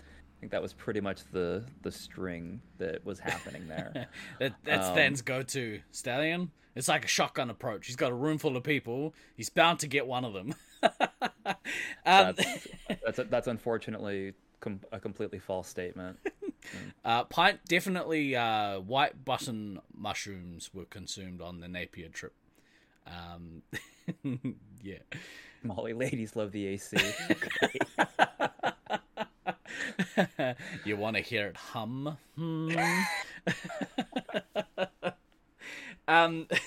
[0.42, 4.08] think that was pretty much the the string that was happening there.
[4.40, 6.52] that, that's Um, Dan's go-to stallion.
[6.76, 7.86] It's like a shotgun approach.
[7.86, 9.14] He's got a room full of people.
[9.36, 10.56] He's bound to get one of them.
[10.84, 11.56] um,
[12.06, 12.68] That's
[13.06, 16.18] that's that's unfortunately com- a completely false statement.
[17.06, 22.34] uh, pint definitely uh, white button mushrooms were consumed on the Napier trip.
[23.06, 23.62] Um,
[24.84, 25.00] yeah.
[25.64, 26.98] Molly ladies love the AC.
[30.86, 32.18] you want to hear it hum?
[32.36, 32.72] Hmm.
[36.08, 36.48] um,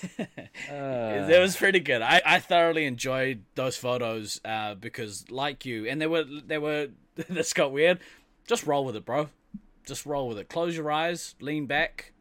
[0.69, 2.01] Uh, that was pretty good.
[2.01, 6.87] I, I thoroughly enjoyed those photos uh, because, like you, and they were they were
[7.15, 7.99] this got weird.
[8.47, 9.29] Just roll with it, bro.
[9.85, 10.49] Just roll with it.
[10.49, 12.13] Close your eyes, lean back,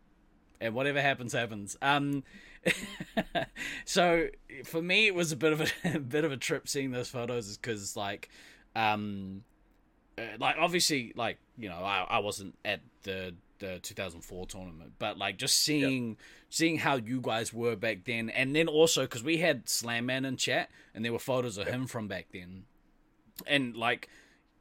[0.61, 1.77] and whatever happens, happens.
[1.81, 2.23] Um,
[3.85, 4.29] so
[4.65, 7.09] for me, it was a bit of a, a bit of a trip seeing those
[7.09, 8.29] photos, because like,
[8.77, 9.45] um,
[10.19, 15.17] uh, like obviously, like you know, I, I wasn't at the the 2004 tournament, but
[15.17, 16.17] like just seeing
[16.51, 20.25] seeing how you guys were back then, and then also because we had Slam Man
[20.25, 22.65] in chat, and there were photos of him from back then,
[23.47, 24.09] and like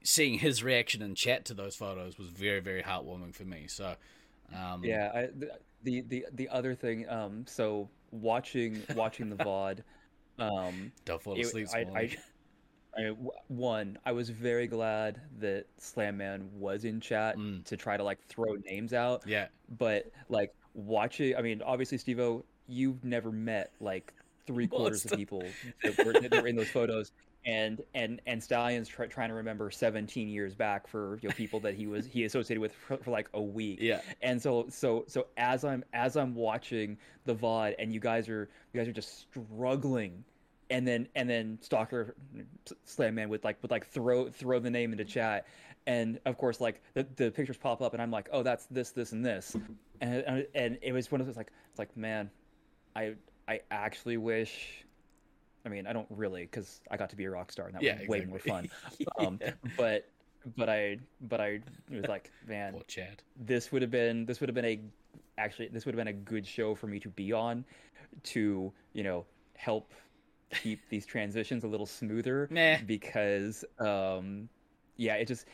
[0.03, 3.65] seeing his reaction in chat to those photos was very very heartwarming for me.
[3.67, 3.95] So.
[4.53, 5.29] Um, Yeah, I,
[5.83, 9.79] the the the other thing, um, so watching watching the VOD,
[10.37, 11.67] um, Don't fall it- asleep.
[11.73, 12.15] I, I.
[12.97, 13.15] I,
[13.47, 17.63] one, I was very glad that Slam Man was in chat Mm.
[17.65, 22.43] to try to like throw names out, yeah, but like watching, I mean, obviously, Stevo,
[22.67, 24.13] you've never met like
[24.45, 25.43] three quarters of people
[25.83, 27.11] that were, that were in those photos.
[27.45, 31.59] And and and Stallion's try, trying to remember 17 years back for you know people
[31.59, 33.99] that he was he associated with for, for like a week yeah.
[34.21, 38.47] and so so so as i'm as i'm watching the vod and you guys are
[38.71, 40.23] you guys are just struggling
[40.73, 42.15] and then and then stalker
[42.83, 45.45] slam man would like would like throw throw the name into chat.
[45.85, 48.89] And of course like the, the pictures pop up and i'm like oh that's this
[48.89, 49.55] this and this.
[50.01, 52.29] And and, and it was one of those like it's like man
[52.95, 53.13] i
[53.47, 54.83] i actually wish
[55.65, 57.83] i mean i don't really because i got to be a rock star and that
[57.83, 58.69] Yeah, was way more fun.
[59.19, 59.51] Um Yeah.
[59.77, 60.09] but
[60.57, 62.73] but i but i it was like man
[63.45, 64.79] this would have been this would have been a
[65.37, 67.63] actually this would have been a good show for me to be on
[68.23, 69.93] to you know help
[70.61, 72.47] keep these transitions a little smoother
[72.85, 74.47] because um
[74.97, 75.45] yeah it just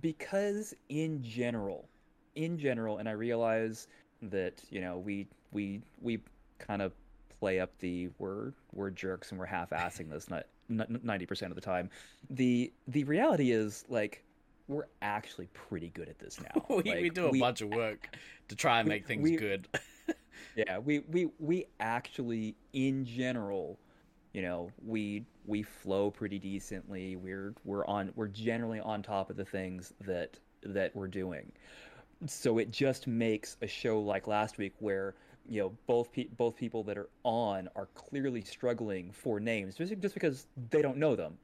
[0.00, 1.88] because in general
[2.34, 3.88] in general and i realize
[4.22, 6.18] that you know we we we
[6.58, 6.92] kind of
[7.38, 11.90] play up the we're we're jerks and we're half-assing this not 90% of the time.
[12.30, 14.24] The the reality is like
[14.68, 16.64] we're actually pretty good at this now.
[16.76, 18.16] We, we do a bunch of work
[18.48, 19.68] to try and make things we- good.
[20.54, 23.78] yeah we we we actually in general
[24.36, 29.36] you know we we flow pretty decently we're we're on we're generally on top of
[29.36, 31.50] the things that that we're doing
[32.26, 35.14] so it just makes a show like last week where
[35.48, 39.98] you know both pe- both people that are on are clearly struggling for names just
[40.00, 41.38] just because they don't know them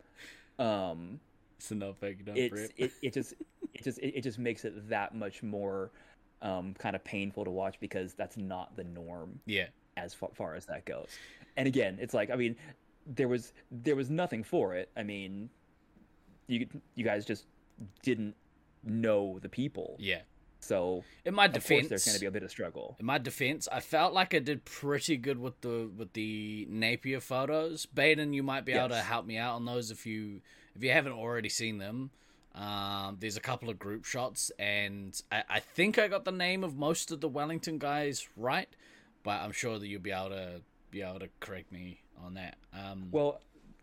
[0.59, 1.19] um
[1.59, 2.71] so no fake, no it's prep.
[2.77, 3.33] it, it just
[3.73, 5.91] it just it, it just makes it that much more
[6.43, 10.55] um kind of painful to watch because that's not the norm yeah, as far, far
[10.57, 11.09] as that goes.
[11.57, 12.57] And again, it's like I mean,
[13.07, 14.90] there was there was nothing for it.
[14.96, 15.50] I mean,
[16.46, 17.46] you you guys just
[18.03, 18.35] didn't
[18.85, 20.21] know the people, yeah.
[20.61, 22.96] so In my defense, there's going to be a bit of struggle.
[22.98, 27.21] in my defense, I felt like I did pretty good with the with the Napier
[27.21, 27.87] photos.
[27.87, 30.40] Baden, you might be able to help me out on those if you
[30.75, 32.11] if you haven't already seen them.
[32.55, 36.65] Um, there's a couple of group shots, and I, I think I got the name
[36.65, 38.69] of most of the Wellington guys right,
[39.23, 42.56] but I'm sure that you'll be able to be able to correct me on that.
[42.73, 43.40] Um, Well,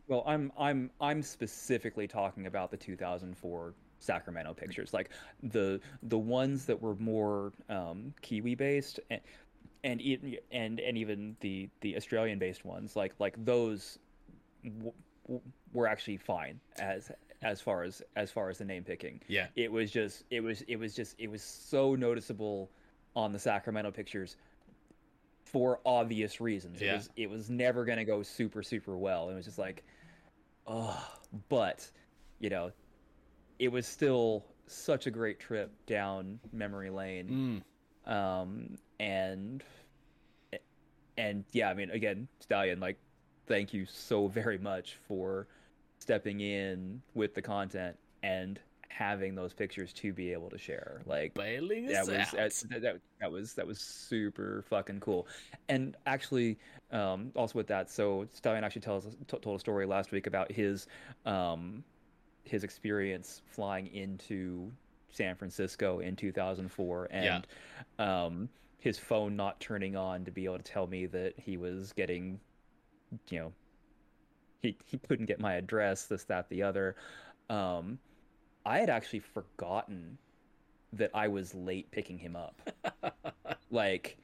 [0.08, 5.10] well, I'm I'm I'm specifically talking about the 2004 Sacramento pictures, like
[5.44, 9.22] the the ones that were more um, Kiwi based, and
[9.84, 10.02] and
[10.52, 14.00] and and even the the Australian based ones, like like those
[14.64, 14.94] w-
[15.26, 15.42] w-
[15.74, 17.12] were actually fine as
[17.42, 19.22] as far as as far as the name picking.
[19.28, 19.48] Yeah.
[19.56, 22.72] It was just it was it was just it was so noticeable
[23.16, 24.38] on the Sacramento pictures
[25.52, 26.82] for obvious reasons.
[26.82, 29.30] It was it was never gonna go super super well.
[29.30, 29.84] It was just like,
[30.68, 31.04] oh,
[31.50, 31.90] but
[32.40, 32.72] you know,
[33.58, 37.64] it was still such a great trip down memory lane.
[38.08, 38.12] Mm.
[38.12, 39.64] Um, and
[41.18, 42.98] and yeah, I mean, again, Stallion, like,
[43.48, 45.48] thank you so very much for
[46.00, 51.02] stepping in with the content and having those pictures to be able to share.
[51.06, 55.28] Like, Bailing that was that, that, that, that was that was super fucking cool.
[55.68, 56.58] And actually
[56.92, 60.52] um also with that so stallion actually tells t- told a story last week about
[60.52, 60.88] his
[61.28, 61.84] um
[62.46, 64.72] his experience flying into
[65.12, 67.46] san francisco in 2004 and
[68.00, 71.94] um his phone not turning on to be able to tell me that he was
[71.94, 72.40] getting
[73.30, 73.52] you know
[74.62, 76.96] he he couldn't get my address this that the other.
[77.50, 78.00] Um
[78.66, 80.18] i had actually forgotten
[80.94, 82.62] that I was late picking him up.
[83.72, 84.18] like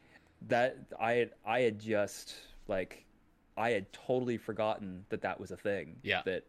[0.47, 2.35] that I had I had just
[2.67, 3.05] like
[3.57, 5.97] I had totally forgotten that that was a thing.
[6.03, 6.21] Yeah.
[6.25, 6.45] That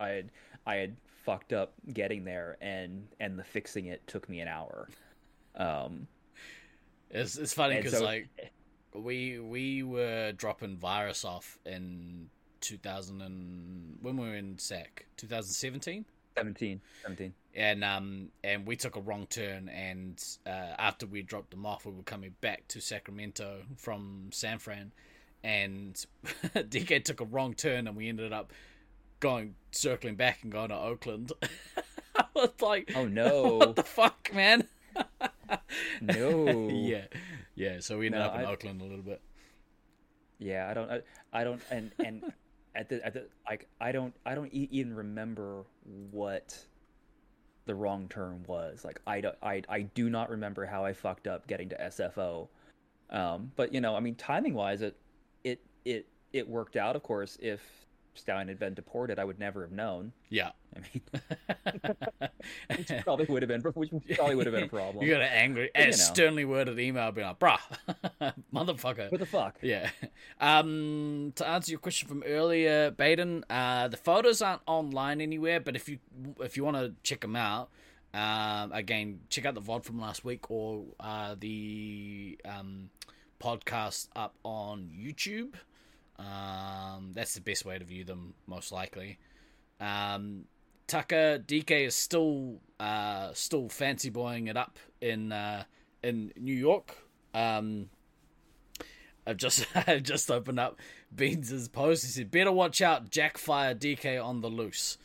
[0.00, 0.30] I had
[0.66, 4.88] I had fucked up getting there and and the fixing it took me an hour.
[5.56, 6.06] Um
[7.10, 8.28] It's it's funny because so- like
[8.94, 12.28] we we were dropping virus off in
[12.60, 16.04] 2000 and when we were in sec 2017
[16.36, 21.50] 17 17 and um and we took a wrong turn and uh, after we dropped
[21.50, 24.90] them off we were coming back to Sacramento from San Fran
[25.44, 26.04] and
[26.54, 28.52] DK took a wrong turn and we ended up
[29.20, 31.32] going circling back and going to Oakland.
[32.16, 33.54] I was like, Oh no.
[33.58, 34.66] what the fuck, man?
[36.00, 36.68] No.
[36.70, 37.04] yeah,
[37.54, 37.80] yeah.
[37.80, 39.20] So we ended No, up in I- Oakland a little bit.
[40.38, 41.00] Yeah, I don't, I,
[41.32, 42.32] I don't, and and
[42.74, 45.64] at the at the like, I don't, I don't even remember
[46.10, 46.58] what
[47.66, 48.84] the wrong term was.
[48.84, 52.48] Like, I don't, I, I do not remember how I fucked up getting to SFO.
[53.10, 54.96] Um, but you know, I mean, timing wise, it,
[55.44, 56.96] it, it, it worked out.
[56.96, 57.83] Of course, if
[58.14, 60.12] Stallion had been deported, I would never have known.
[60.30, 60.50] Yeah.
[60.76, 61.98] I mean,
[62.76, 65.04] which probably would have been, which probably would have been a problem.
[65.04, 65.96] You got an angry, But, you know.
[65.96, 67.58] sternly worded email being like, bruh,
[68.54, 69.10] motherfucker.
[69.10, 69.56] What the fuck?
[69.62, 69.90] Yeah.
[70.40, 75.76] Um, to answer your question from earlier, Baden, uh, the photos aren't online anywhere, but
[75.76, 75.98] if you
[76.40, 77.70] if you want to check them out,
[78.12, 82.90] um, again, check out the VOD from last week or uh, the um,
[83.40, 85.54] podcast up on YouTube.
[86.18, 89.18] Um, that's the best way to view them, most likely.
[89.80, 90.44] Um,
[90.86, 95.64] Tucker DK is still uh, still fancy boying it up in uh,
[96.02, 96.96] in New York.
[97.32, 97.88] Um,
[99.26, 100.78] I've just I've just opened up
[101.14, 102.04] Beans' post.
[102.04, 104.98] He said, "Better watch out, Jackfire DK on the loose."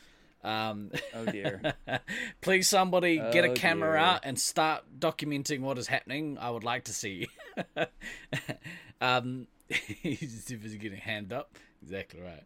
[0.43, 1.73] Um, Oh dear.
[2.41, 3.97] please, somebody get a Oh, camera dear.
[3.97, 6.37] out and start documenting what is happening.
[6.39, 7.27] I would like to see.
[9.01, 9.47] um,
[10.01, 11.55] he's too busy getting hand up.
[11.81, 12.43] Exactly right.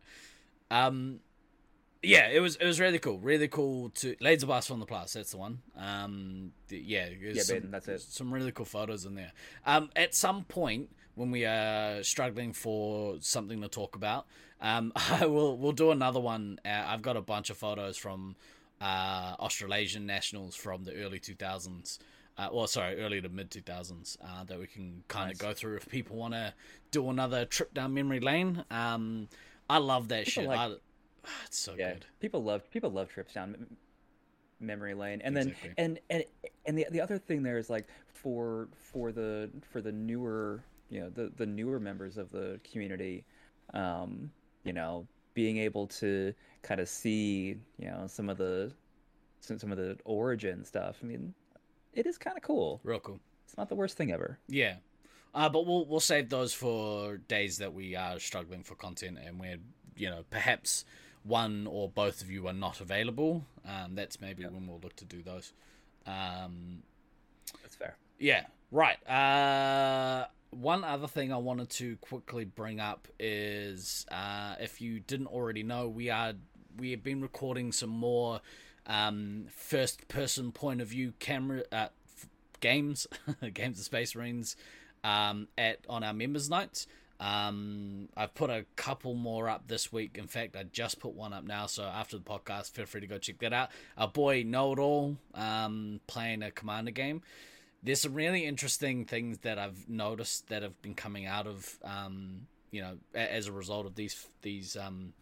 [0.71, 1.19] Um,
[2.01, 5.13] yeah, it was it was really cool, really cool to Laser Blast from the Plus.
[5.13, 5.61] That's the one.
[5.77, 8.01] Um, yeah, Yeah, some, Baden, that's it.
[8.01, 9.31] Some really cool photos in there.
[9.65, 14.25] Um, at some point when we are struggling for something to talk about,
[14.59, 16.59] um, I will we'll do another one.
[16.65, 18.35] Uh, I've got a bunch of photos from
[18.81, 21.99] uh, Australasian nationals from the early 2000s.
[22.37, 25.47] Uh, well, sorry, early to mid 2000s uh, that we can kind of Nice.
[25.49, 26.53] go through if people want to
[26.91, 28.63] do another trip down memory lane.
[28.71, 29.27] Um,
[29.69, 30.49] I love that People shit.
[30.49, 30.73] like- I,
[31.45, 32.05] it's so yeah, good.
[32.19, 33.55] people love people love trips down
[34.59, 36.23] memory lane, and then and and
[36.65, 40.99] and the the other thing there is like for for the for the newer you
[40.99, 43.23] know the the newer members of the community,
[43.73, 44.29] um,
[44.65, 48.71] you know, being able to kind of see you know some of the
[49.39, 50.97] some some of the origin stuff.
[51.01, 51.33] I mean,
[51.93, 52.81] it is kind of cool.
[52.83, 53.19] Real cool.
[53.45, 54.39] It's not the worst thing ever.
[54.47, 54.75] Yeah.
[55.35, 59.39] Uh, but we'll we'll save those for days that we are struggling for content and
[59.39, 59.57] we're
[59.95, 60.85] you know perhaps
[61.23, 63.45] one or both of you are not available.
[63.67, 65.53] Um, that's maybe when we'll look to do those.
[66.05, 66.83] Um,
[67.61, 67.95] That's fair.
[68.19, 68.97] yeah, right.
[69.09, 75.27] Uh, one other thing I wanted to quickly bring up is uh, if you didn't
[75.27, 76.33] already know, we are
[76.77, 78.41] we have been recording some more
[78.87, 82.27] um, first person point of view camera uh, f-
[82.59, 83.07] games,
[83.53, 84.55] games of Space Marines
[85.03, 86.87] um, at on our members nights.
[87.19, 90.17] Um, I've put a couple more up this week.
[90.17, 91.67] In fact, I just put one up now.
[91.67, 93.69] So after the podcast, feel free to go check that out.
[93.97, 97.21] Our boy Know It All, um, playing a commander game.
[97.81, 102.47] There's some really interesting things that I've noticed that have been coming out of, um,
[102.71, 105.13] you know, as a result of these these um,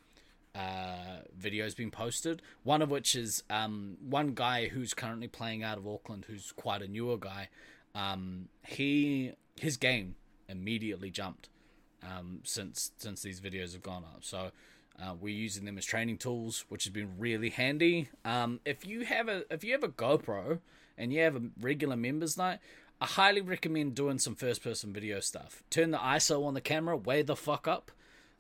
[0.56, 2.41] uh, videos being posted.
[2.64, 6.82] One of which is um, one guy who's currently playing out of Auckland, who's quite
[6.82, 7.49] a newer guy.
[7.95, 10.16] Um, he his game
[10.47, 11.49] immediately jumped
[12.04, 14.20] um, since since these videos have gone up.
[14.22, 14.52] So
[15.02, 18.10] uh, we're using them as training tools, which has been really handy.
[18.26, 20.60] Um, if you have a if you have a GoPro
[20.97, 22.60] and you have a regular members night,
[22.99, 25.64] I highly recommend doing some first person video stuff.
[25.70, 27.91] Turn the ISO on the camera way the fuck up,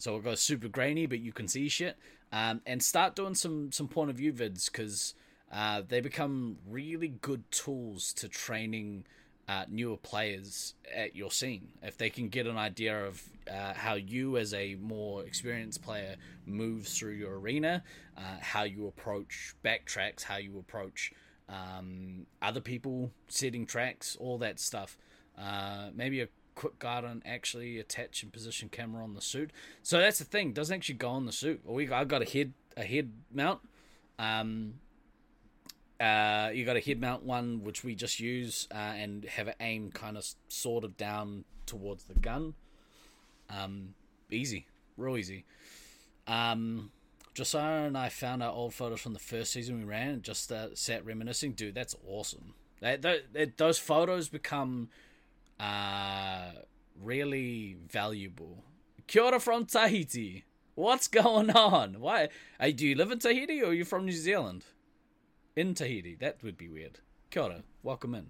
[0.01, 1.97] so it goes super grainy, but you can see shit.
[2.31, 5.13] Um, and start doing some some point of view vids because
[5.51, 9.05] uh, they become really good tools to training
[9.49, 11.69] uh, newer players at your scene.
[11.83, 13.21] If they can get an idea of
[13.51, 17.83] uh, how you, as a more experienced player, moves through your arena,
[18.17, 21.11] uh, how you approach backtracks, how you approach
[21.49, 24.97] um, other people setting tracks, all that stuff.
[25.37, 29.51] Uh, maybe a quick guard on actually attach and position camera on the suit.
[29.83, 31.61] So that's the thing; doesn't actually go on the suit.
[31.65, 33.61] We I got a head a head mount.
[34.19, 34.75] Um,
[35.99, 39.55] uh, you got a head mount one which we just use uh, and have it
[39.59, 42.55] aimed kind of sort of down towards the gun.
[43.49, 43.93] Um,
[44.31, 44.65] easy,
[44.97, 45.45] real easy.
[46.27, 46.91] Um,
[47.33, 50.51] Josiah and I found our old photos from the first season we ran and just
[50.51, 51.53] uh, sat reminiscing.
[51.53, 52.53] Dude, that's awesome.
[52.81, 54.89] That, that, those photos become
[55.61, 56.51] uh,
[57.01, 58.63] really valuable.
[59.07, 60.45] Kia ora from Tahiti.
[60.75, 61.99] What's going on?
[61.99, 62.29] Why?
[62.59, 64.65] Hey, do you live in Tahiti or are you from New Zealand?
[65.55, 66.15] in Tahiti.
[66.15, 66.99] That would be weird.
[67.29, 68.27] Kia ora, welcome in.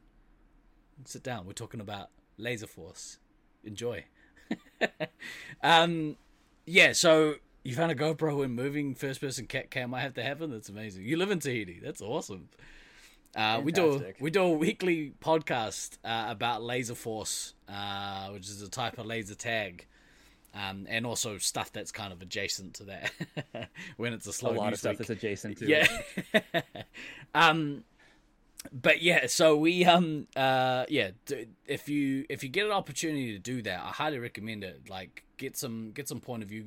[1.06, 1.46] Sit down.
[1.46, 3.18] We're talking about Laser Force.
[3.64, 4.06] Enjoy.
[5.64, 6.18] um,
[6.66, 6.94] yeah.
[6.94, 9.94] So you found a GoPro when moving first person cat cam.
[9.94, 10.52] I have to happen.
[10.52, 11.06] That's amazing.
[11.06, 11.80] You live in Tahiti.
[11.84, 12.50] That's awesome.
[13.36, 18.50] Uh, we do a, we do a weekly podcast uh, about Laser Force, uh, which
[18.50, 19.88] is a type of laser tag
[20.54, 23.12] um, and also stuff that's kind of adjacent to that
[23.98, 24.52] when it's a slow.
[24.52, 24.98] A lot of stuff week.
[25.00, 25.68] that's adjacent to.
[25.68, 25.88] Yeah.
[27.34, 27.84] um,
[28.72, 31.12] but yeah, so we um uh yeah,
[31.66, 34.90] if you if you get an opportunity to do that, I highly recommend it.
[34.90, 36.66] Like get some get some point of view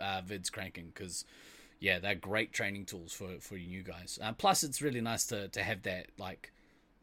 [0.00, 1.24] uh, vids cranking because
[1.80, 4.18] yeah, they're great training tools for for you guys.
[4.22, 6.52] Uh, plus, it's really nice to to have that like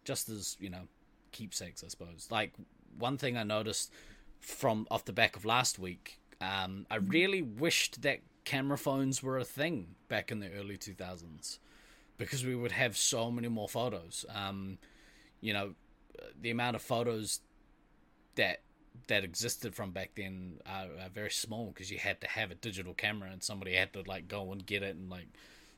[0.04, 0.88] just as you know
[1.32, 2.28] keepsakes, I suppose.
[2.32, 2.54] Like
[2.98, 3.92] one thing I noticed
[4.40, 9.38] from off the back of last week, um, I really wished that camera phones were
[9.38, 11.60] a thing back in the early 2000s
[12.18, 14.26] because we would have so many more photos.
[14.34, 14.78] Um,
[15.42, 15.76] you know,
[16.40, 17.40] the amount of photos
[18.36, 18.62] that
[19.08, 22.56] that existed from back then are, are very small because you had to have a
[22.56, 25.28] digital camera and somebody had to like go and get it and like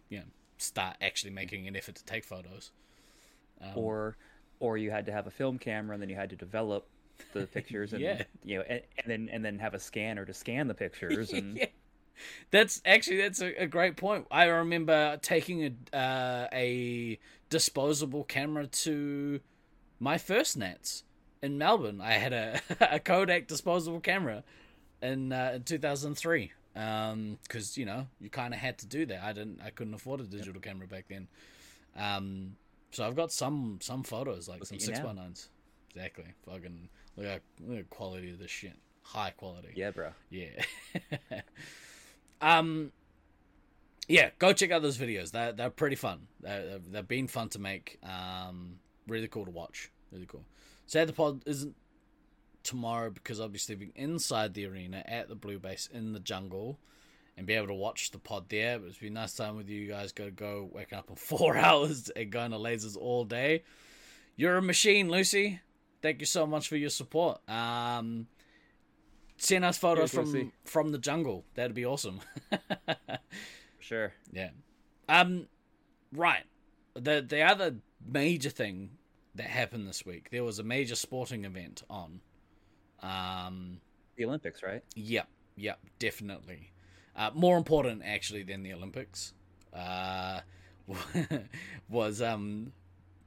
[0.09, 0.25] you know
[0.57, 2.71] start actually making an effort to take photos.
[3.61, 4.17] Um, or
[4.59, 6.87] or you had to have a film camera and then you had to develop
[7.33, 8.23] the pictures and yeah.
[8.43, 11.57] you know and, and, then and then have a scanner to scan the pictures and
[11.57, 11.65] yeah.
[12.51, 18.67] that's actually that's a, a, great point i remember taking a uh, a disposable camera
[18.67, 19.39] to
[19.99, 21.03] my first nats
[21.41, 22.59] in melbourne i had a,
[22.91, 24.43] a kodak disposable camera
[25.01, 29.23] in, uh, in 2003 um because you know you kind of had to do that
[29.23, 30.63] i didn't i couldn't afford a digital yep.
[30.63, 31.27] camera back then
[31.97, 32.55] um
[32.91, 35.49] so i've got some some photos like Look some six by nines
[35.93, 38.75] exactly fucking Look at, look at quality of this shit.
[39.03, 39.69] High quality.
[39.75, 40.09] Yeah, bro.
[40.29, 40.49] Yeah.
[42.41, 42.91] um.
[44.07, 45.31] Yeah, go check out those videos.
[45.31, 46.27] They're they're pretty fun.
[46.41, 47.99] They're, they've been fun to make.
[48.03, 48.75] Um,
[49.07, 49.91] really cool to watch.
[50.11, 50.43] Really cool.
[50.87, 51.75] Sad the pod isn't
[52.63, 56.79] tomorrow because I'll be sleeping inside the arena at the blue base in the jungle
[57.37, 58.79] and be able to watch the pod there.
[58.79, 59.81] But it's been a nice time with you.
[59.81, 63.25] You guys got to go waking up in four hours and going to lasers all
[63.25, 63.63] day.
[64.35, 65.61] You're a machine, Lucy
[66.05, 67.41] thank you so much for your support.
[67.49, 68.27] Um,
[69.37, 71.45] send us photos from from the jungle.
[71.55, 72.21] That'd be awesome.
[73.79, 74.13] sure.
[74.31, 74.49] Yeah.
[75.09, 75.47] Um.
[76.13, 76.43] Right.
[76.93, 77.77] The the other
[78.07, 78.91] major thing
[79.35, 82.21] that happened this week, there was a major sporting event on.
[83.01, 83.79] Um.
[84.15, 84.83] The Olympics, right?
[84.95, 85.27] Yep.
[85.57, 85.79] Yep.
[85.99, 86.71] Definitely.
[87.15, 89.33] Uh, more important actually than the Olympics.
[89.73, 90.39] Uh,
[91.89, 92.71] was um,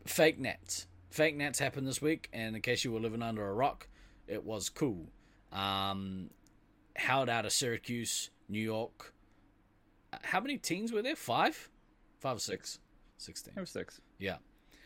[0.07, 3.53] fake nats fake nats happened this week, and in case you were living under a
[3.53, 3.89] rock,
[4.27, 5.09] it was cool.
[5.53, 6.31] Um,
[6.97, 9.15] held out of Syracuse, New York.
[10.13, 11.17] Uh, how many teams were there?
[11.17, 11.71] Five,
[12.21, 12.79] five or six,
[13.17, 13.71] six teams.
[13.71, 14.01] Six.
[14.19, 14.37] Yeah.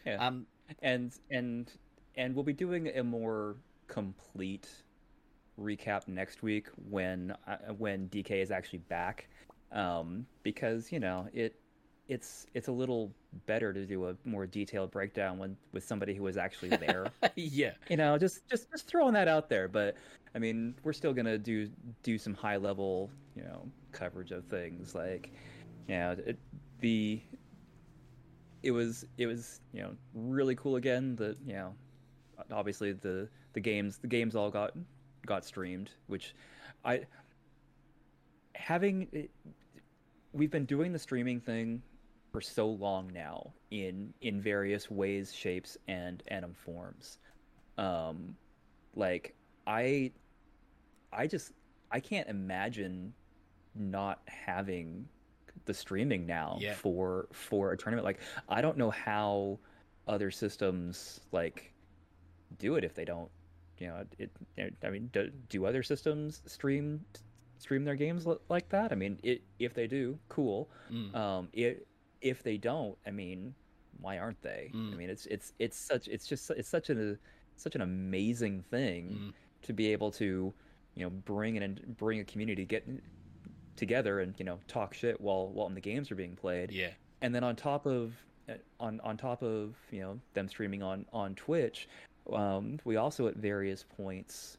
[0.07, 0.27] Yeah.
[0.27, 0.47] Um,
[0.81, 1.71] and and
[2.17, 3.57] and we'll be doing a more
[3.89, 4.69] complete
[5.61, 9.29] recap next week when uh, when DK is actually back,
[9.73, 11.55] um, because you know it
[12.09, 13.11] it's it's a little
[13.47, 17.07] better to do a more detailed breakdown when with somebody who was actually there.
[17.37, 17.73] yeah.
[17.89, 19.69] you know, just just just throwing that out there.
[19.69, 19.97] But
[20.35, 21.71] I mean, we're still gonna do
[22.03, 25.31] do some high level, you know, coverage of things like,
[25.89, 26.39] you know, it,
[26.81, 27.21] the
[28.63, 31.75] it was it was you know really cool again that you know
[32.51, 34.73] obviously the the games the games all got
[35.27, 36.35] got streamed which
[36.85, 37.01] i
[38.55, 39.31] having it,
[40.33, 41.83] we've been doing the streaming thing
[42.31, 47.19] for so long now in in various ways shapes and and forms.
[47.77, 48.37] Um
[48.95, 49.35] like
[49.67, 50.11] i
[51.13, 51.53] i just
[51.91, 53.13] i can't imagine
[53.75, 55.09] not having
[55.65, 56.75] the streaming now Yeah.
[56.75, 59.59] for for a tournament like i don't know how
[60.09, 61.73] other systems like
[62.59, 63.31] do it if they don't
[63.79, 67.05] you know it, it i mean do, do other systems stream
[67.59, 71.15] stream their games like that i mean it if they do cool Mm.
[71.15, 71.87] um it,
[72.21, 73.55] if they don't i mean
[74.01, 74.93] why aren't they Mm.
[74.93, 77.17] i mean it's it's it's such it's just it's such a
[77.57, 79.33] such an amazing thing Mm.
[79.63, 80.53] to be able to
[80.95, 82.87] you know bring an bring a community get
[83.77, 86.91] together and you know talk shit while while the games are being played Yeah.
[87.23, 88.13] and then on top of
[88.49, 91.89] uh, on on top of you know them streaming on on Twitch,
[92.33, 94.59] um, we also at various points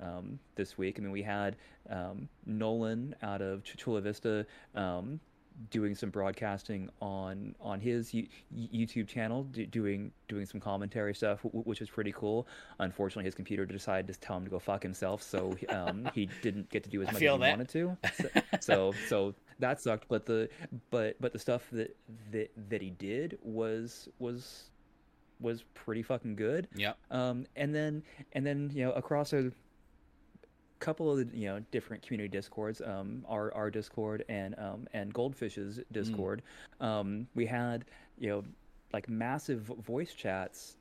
[0.00, 0.96] um, this week.
[0.98, 1.56] I mean, we had
[1.90, 5.18] um, Nolan out of Chula Vista um,
[5.70, 11.42] doing some broadcasting on on his U- YouTube channel, do, doing doing some commentary stuff,
[11.42, 12.46] w- which was pretty cool.
[12.78, 16.68] Unfortunately, his computer decided to tell him to go fuck himself, so um, he didn't
[16.70, 17.38] get to do as much as he that.
[17.38, 17.96] wanted to.
[18.20, 18.28] So,
[18.60, 20.08] so so that sucked.
[20.08, 20.48] But the
[20.90, 21.96] but but the stuff that
[22.32, 24.70] that that he did was was
[25.40, 26.68] was pretty fucking good.
[26.74, 26.92] Yeah.
[27.10, 28.02] Um, and then
[28.32, 29.52] and then you know across a
[30.78, 35.12] couple of the you know different community discords, um, our our Discord and um and
[35.12, 36.42] Goldfish's Discord,
[36.80, 37.84] um, we had
[38.18, 38.44] you know
[38.92, 40.76] like massive voice chats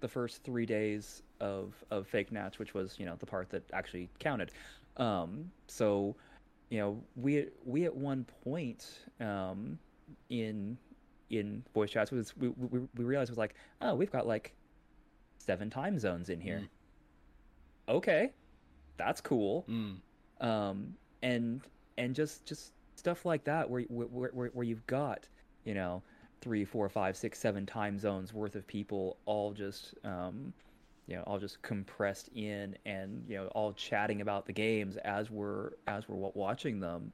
[0.00, 3.62] the first three days of of fake nats, which was you know the part that
[3.72, 4.50] actually counted.
[4.96, 6.14] Um, so
[6.70, 8.88] you know we we at one point
[9.20, 9.78] um,
[10.30, 10.76] in
[11.30, 14.54] in voice chats was we, we we realized was like oh we've got like
[15.38, 16.62] seven time zones in here.
[17.88, 18.32] Okay,
[18.96, 19.96] that's cool Mm.
[20.40, 21.60] um, and
[21.98, 25.28] and just just stuff like that where where where, where you've got
[25.64, 26.02] you know
[26.40, 30.52] three four five six seven time zones worth of people all just um,
[31.06, 35.30] you know all just compressed in and you know all chatting about the games as
[35.30, 37.12] we're as we're watching them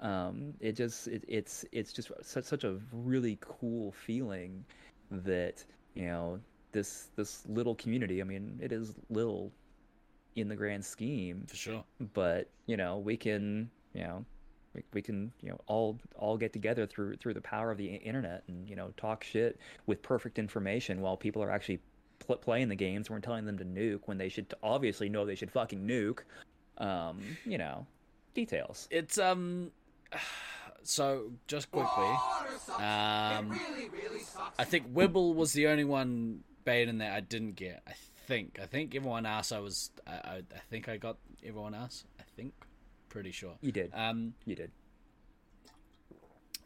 [0.00, 4.64] um, it just it, it's it's just such such a really cool feeling
[5.10, 5.64] that
[5.94, 6.38] you know
[6.72, 9.50] this this little community i mean it is little
[10.36, 11.84] in the grand scheme For sure.
[12.14, 14.24] but you know we can you know
[14.74, 17.86] we, we can you know all all get together through through the power of the
[17.86, 21.80] internet and you know talk shit with perfect information while people are actually
[22.20, 25.34] pl- playing the games we're telling them to nuke when they should obviously know they
[25.34, 26.20] should fucking nuke
[26.78, 27.86] um you know
[28.34, 29.70] details It's um.
[30.82, 32.06] So just quickly,
[32.76, 33.58] um,
[34.56, 37.82] I think Wibble was the only one Baden that I didn't get.
[37.88, 37.92] I
[38.26, 38.58] think.
[38.62, 39.90] I think everyone else I was.
[40.06, 42.04] I, I, I think I got everyone else.
[42.18, 42.52] I think.
[43.08, 43.54] Pretty sure.
[43.62, 44.34] you did Um.
[44.44, 44.70] you did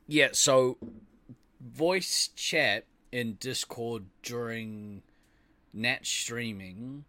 [0.08, 0.28] Yeah.
[0.32, 0.78] So,
[1.61, 5.02] voice chat in Discord during
[5.72, 7.04] Nat streaming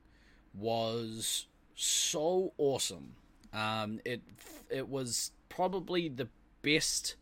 [0.54, 3.14] was so awesome.
[3.54, 4.22] Um, it
[4.70, 6.28] it was probably the
[6.62, 7.16] best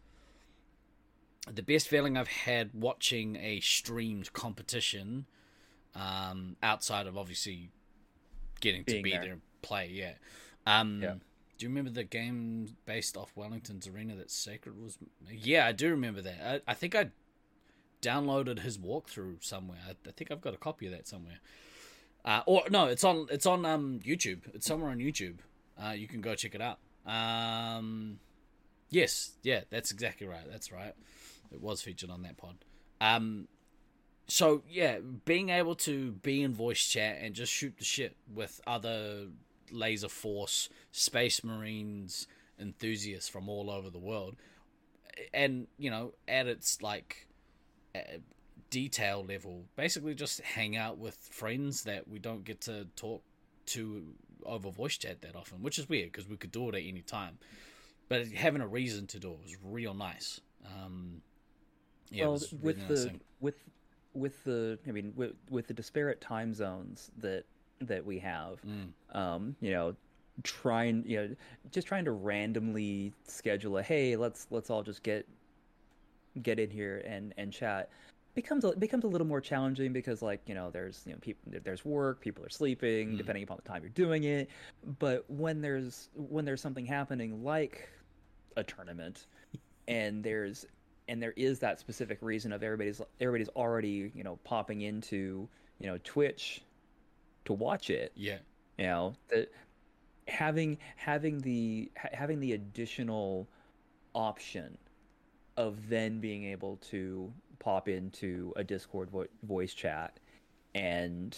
[1.51, 5.25] the best feeling I've had watching a streamed competition.
[5.95, 7.71] Um, outside of obviously
[8.61, 9.21] getting to be there.
[9.21, 10.13] there and play, yeah.
[10.65, 11.13] Um, Yeah.
[11.57, 14.97] do you remember the game based off Wellington's arena that Sacred was?
[15.31, 16.63] Yeah, I do remember that.
[16.67, 17.09] I, I think I
[18.01, 19.79] downloaded his walkthrough somewhere.
[19.87, 21.39] I, I think I've got a copy of that somewhere.
[22.23, 24.41] Uh, or no, it's on it's on um YouTube.
[24.53, 25.37] It's somewhere on YouTube.
[25.81, 26.79] Uh, you can go check it out.
[27.05, 28.19] Um,
[28.89, 30.43] yes, yeah, that's exactly right.
[30.49, 30.93] That's right.
[31.51, 32.55] It was featured on that pod.
[33.01, 33.47] Um,
[34.29, 38.61] so yeah, being able to be in voice chat and just shoot the shit with
[38.65, 39.27] other
[39.71, 42.27] laser force space marines
[42.59, 44.35] enthusiasts from all over the world
[45.33, 47.27] and you know at its like
[47.95, 47.99] uh,
[48.69, 53.23] detail level basically just hang out with friends that we don't get to talk
[53.65, 54.03] to
[54.45, 57.01] over voice chat that often which is weird because we could do it at any
[57.01, 57.37] time.
[58.07, 60.41] But having a reason to do it was real nice.
[60.65, 61.21] Um
[62.09, 63.55] yeah well, really with nice the with
[64.19, 67.45] with the I mean with with the disparate time zones that
[67.81, 69.17] that we have, Mm.
[69.17, 69.95] um, you know,
[70.43, 71.35] trying you know
[71.71, 75.27] just trying to randomly schedule a hey let's let's all just get
[76.41, 77.89] get in here and and chat
[78.35, 81.51] becomes a, becomes a little more challenging because like you know there's you know people
[81.63, 83.17] there's work people are sleeping Mm.
[83.17, 84.49] depending upon the time you're doing it
[84.99, 87.89] but when there's when there's something happening like
[88.55, 89.25] a tournament
[89.87, 90.65] and there's
[91.09, 95.49] and there is that specific reason of everybody's everybody's already you know popping into
[95.79, 96.61] you know Twitch
[97.45, 98.37] to watch it Yeah.
[98.77, 99.51] you know that
[100.27, 103.47] having having the ha- having the additional
[104.13, 104.77] option
[105.57, 110.19] of then being able to pop into a discord vo- voice chat
[110.75, 111.37] and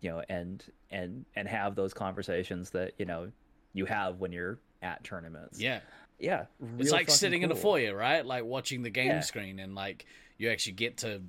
[0.00, 3.30] you know and and and have those conversations that you know
[3.72, 5.80] you have when you're at tournaments Yeah.
[6.18, 6.46] Yeah
[6.78, 8.24] It's like sitting in a foyer, right?
[8.24, 9.20] Like watching the game Yeah.
[9.20, 10.06] screen and like
[10.36, 11.22] you actually get to,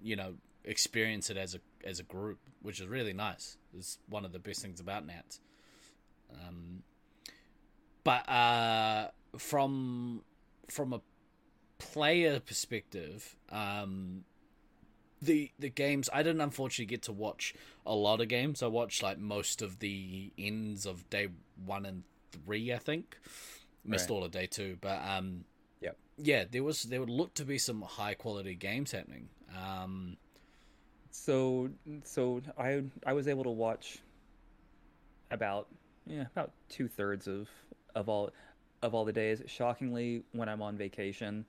[0.00, 0.34] you know,
[0.64, 3.56] experience it as a as a group, which is really nice.
[3.76, 5.40] It's one of the best things about Nats.
[6.32, 6.82] Um,
[8.04, 10.22] but uh, from
[10.68, 11.00] from a
[11.78, 14.24] player perspective, um,
[15.20, 17.54] the the games I didn't unfortunately get to watch
[17.86, 18.62] a lot of games.
[18.62, 21.28] I watched like most of the ends of day
[21.64, 23.18] one and three, I think.
[23.84, 24.14] Missed Right.
[24.16, 25.44] all of day two, but um,
[25.80, 25.96] Yep.
[26.18, 29.28] yeah, there was there would look to be some high quality games happening.
[29.56, 30.16] Um,
[31.10, 31.68] so
[32.04, 33.98] so i i was able to watch
[35.30, 35.68] about
[36.06, 37.48] yeah about two thirds of
[37.94, 38.30] of all
[38.82, 41.44] of all the days shockingly when i'm on vacation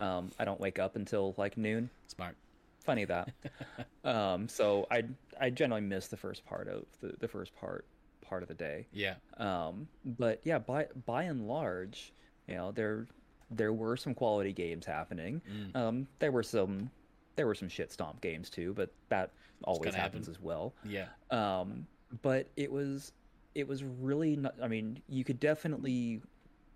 [0.00, 2.36] um i don't wake up until like noon smart,
[2.84, 3.28] funny that
[4.04, 5.02] um so i
[5.40, 7.84] i generally miss the first part of the, the first part
[8.32, 8.86] part of the day.
[8.92, 12.14] Yeah, um but yeah by by and large
[12.48, 13.06] you know there
[13.50, 15.42] there were some quality games happening.
[15.54, 15.76] Mm.
[15.76, 16.90] um there were some
[17.36, 19.32] there were some shit stomp games too but that
[19.64, 20.34] always happens happen.
[20.34, 20.74] as well.
[20.82, 21.86] Yeah, um
[22.22, 23.12] but it was
[23.54, 26.22] it was really not i mean you could definitely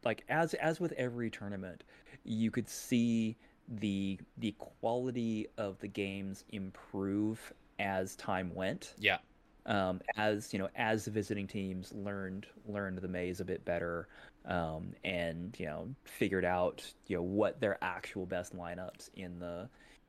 [0.05, 1.85] like as as with every tournament
[2.25, 3.39] you could see
[3.69, 8.93] the the quality of the games improve as time went.
[8.99, 9.19] Yeah,
[9.67, 14.09] um, as you know as the visiting teams learned learned the maze a bit better
[14.47, 19.69] um, and you know figured out you know what their actual best lineups in the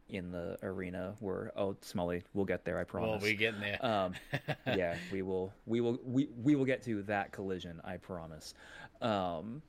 [0.10, 1.52] in the arena were.
[1.58, 3.84] Oh Smalley, we'll get there i promise well, we getting there.
[3.86, 4.14] um,
[4.68, 8.54] yeah we will we will we, we will get to that collision i promise.
[9.02, 9.62] Um,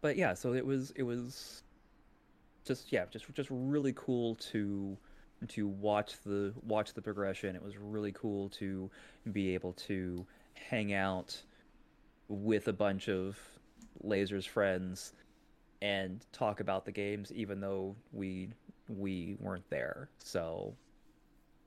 [0.00, 1.62] but yeah so it was it was
[2.64, 4.96] just yeah just just really cool to
[5.48, 7.56] to watch the watch the progression.
[7.56, 8.90] It was really cool to
[9.30, 11.40] be able to hang out
[12.28, 13.38] with a bunch of
[14.04, 15.12] lasers friends
[15.80, 18.50] and talk about the games even though we
[18.88, 20.08] we weren't there.
[20.18, 20.74] So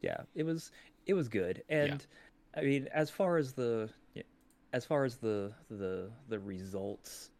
[0.01, 0.71] yeah it was
[1.05, 1.63] it was good.
[1.69, 2.05] And
[2.57, 3.89] i mean as far as the
[4.73, 7.31] as far as the the the results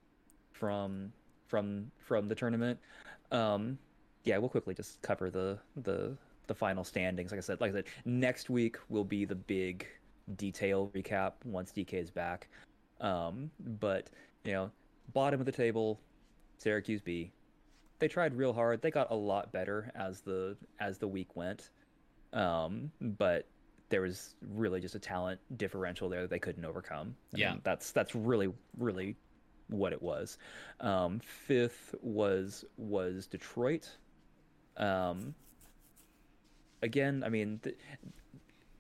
[0.51, 1.11] from
[1.47, 2.79] from from the tournament
[3.31, 3.77] um
[4.25, 6.15] yeah we'll quickly just cover the the
[6.47, 7.31] the final standings.
[7.31, 9.87] Like i said like i said next week will be the big
[10.35, 12.47] detail recap once dk is back.
[13.01, 13.49] Um
[13.79, 14.09] but
[14.43, 14.71] you know
[15.13, 15.99] bottom of the table
[16.57, 17.31] syracuse b.
[17.99, 18.81] They tried real hard.
[18.81, 21.69] They got a lot better as the as the week went.
[22.33, 23.47] Um but
[23.89, 27.15] there was really just a talent differential there that they couldn't overcome.
[27.33, 27.51] I Yeah.
[27.51, 29.15] mean, that's that's really really
[29.69, 30.37] what it was.
[30.79, 33.89] Um fifth was was detroit
[34.77, 35.33] um
[36.81, 37.77] again i mean th-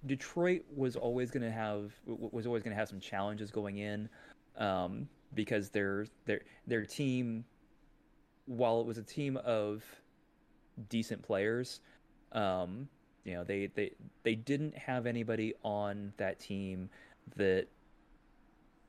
[0.05, 4.07] detroit was always going to have was always going to have some challenges going in
[4.57, 7.43] um because their their their team
[8.45, 9.83] while it was a team of
[10.89, 11.79] decent players
[12.33, 12.87] um
[13.23, 13.91] you know they they
[14.23, 16.89] they didn't have anybody on that team
[17.35, 17.65] that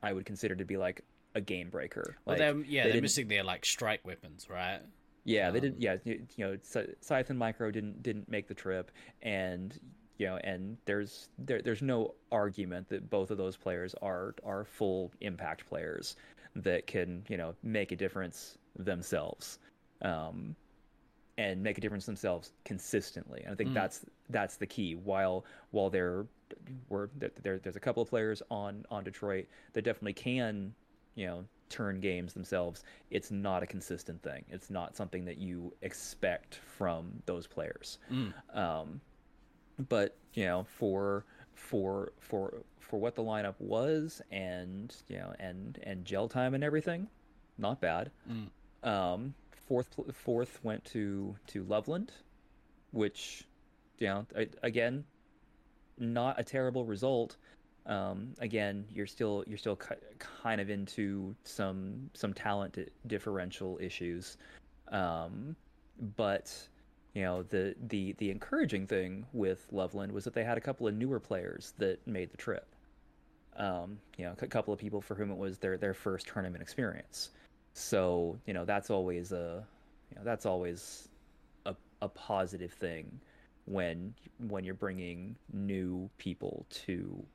[0.03, 1.03] i would consider to be like
[1.35, 4.81] a game breaker well, like, they're, yeah, they they're missing their like strike weapons, right?
[5.27, 5.81] Yeah, they Um, didn't.
[5.81, 8.91] Yeah, you, you know, Scy- Scythe and Micro didn't didn't make the trip,
[9.23, 9.79] and
[10.17, 14.65] you know, and there's there there's no argument that both of those players are are
[14.65, 16.17] full impact players
[16.55, 19.59] that can you know make a difference themselves,
[20.03, 20.55] um,
[21.37, 23.43] and make a difference themselves consistently.
[23.43, 23.73] And I think Mm.
[23.73, 24.95] that's that's the key.
[24.95, 26.27] While while there
[26.89, 30.73] were there there's a couple of players on on Detroit that definitely can
[31.17, 35.73] you know turn games themselves it's not a consistent thing it's not something that you
[35.81, 38.31] expect from those players Mm.
[38.57, 39.01] um
[39.89, 45.79] but you know for for for for what the lineup was and you know and
[45.83, 47.07] and gel time and everything
[47.57, 48.47] not bad Mm.
[48.87, 49.33] um
[49.67, 52.13] fourth fourth went to to loveland
[52.91, 53.43] which
[53.99, 54.25] you know
[54.63, 55.03] again
[55.99, 57.35] not a terrible result
[57.87, 62.77] Um, again, you're still you're still kind of into some some talent
[63.07, 64.37] differential issues,
[64.91, 65.55] um,
[66.17, 66.53] but
[67.13, 70.85] you know the the the encouraging thing with Loveland was that they had a couple
[70.85, 72.67] of newer players that made the trip.
[73.55, 76.61] Um, you know, a couple of people for whom it was their their first tournament
[76.61, 77.29] experience.
[77.73, 79.63] So you know that's always a
[80.11, 81.07] you know that's always
[81.65, 83.17] a a positive thing
[83.63, 84.13] when
[84.49, 87.25] when you're bringing new people to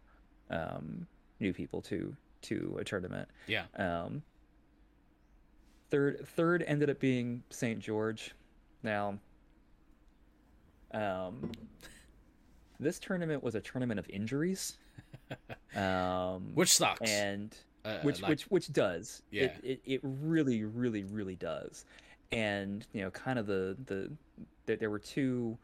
[0.53, 1.07] um,
[1.41, 3.29] new people to to a tournament.
[3.47, 3.65] Yeah.
[3.77, 4.23] Um,
[5.91, 7.79] third third ended up being St.
[7.81, 8.35] George.
[8.83, 9.19] Now,
[10.93, 11.53] um,
[12.81, 14.79] this tournament was a tournament of injuries.
[15.75, 17.11] Um, Which sucks.
[17.11, 19.45] and Uh, which like- which which does Yeah.
[19.45, 21.87] it, it it really really really does
[22.31, 24.13] and you know kind of the the
[24.67, 25.57] there, there were two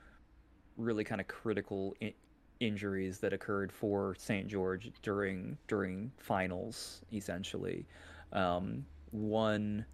[0.78, 1.94] really kind of critical
[2.60, 7.86] injuries that occurred for St George during during finals essentially
[8.32, 9.84] um, one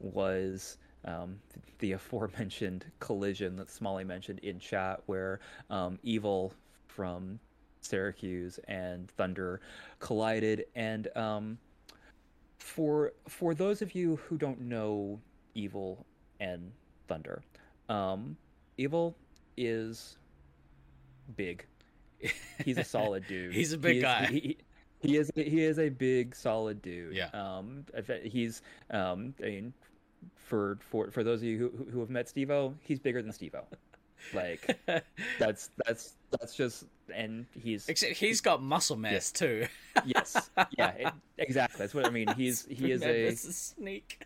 [0.00, 1.38] was um,
[1.78, 5.40] the aforementioned collision that Smalley mentioned in chat where
[5.70, 6.52] um, Evil
[6.86, 7.38] from
[7.80, 9.60] Syracuse and Thunder
[9.98, 11.58] collided and um,
[12.58, 15.20] for for those of you who don't know
[15.54, 16.04] Evil
[16.40, 16.72] and
[17.06, 17.42] Thunder,
[17.88, 18.36] um,
[18.78, 19.14] Evil
[19.56, 20.16] is
[21.36, 21.66] big.
[22.64, 23.52] He's a solid dude.
[23.52, 24.26] He's a big He is- guy.
[24.26, 24.56] He,
[25.00, 27.14] he is he is a big solid dude.
[27.14, 27.28] Yeah.
[27.34, 27.84] Um,
[28.22, 29.72] he's um, I mean,
[30.34, 33.64] for for for those of you who who have met Stevo, he's bigger than Stevo.
[34.32, 34.78] Like
[35.38, 39.66] that's that's that's just and he's Except he's got muscle mass too.
[40.06, 40.48] yes
[40.78, 42.28] yeah it, exactly that's what I mean.
[42.34, 44.22] He's he is a a sneak.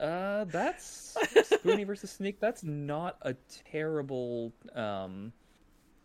[0.00, 1.16] Uh, that's
[1.50, 2.38] Spoonie versus Sneak.
[2.40, 3.34] That's not a
[3.72, 4.52] terrible.
[4.74, 5.32] Um,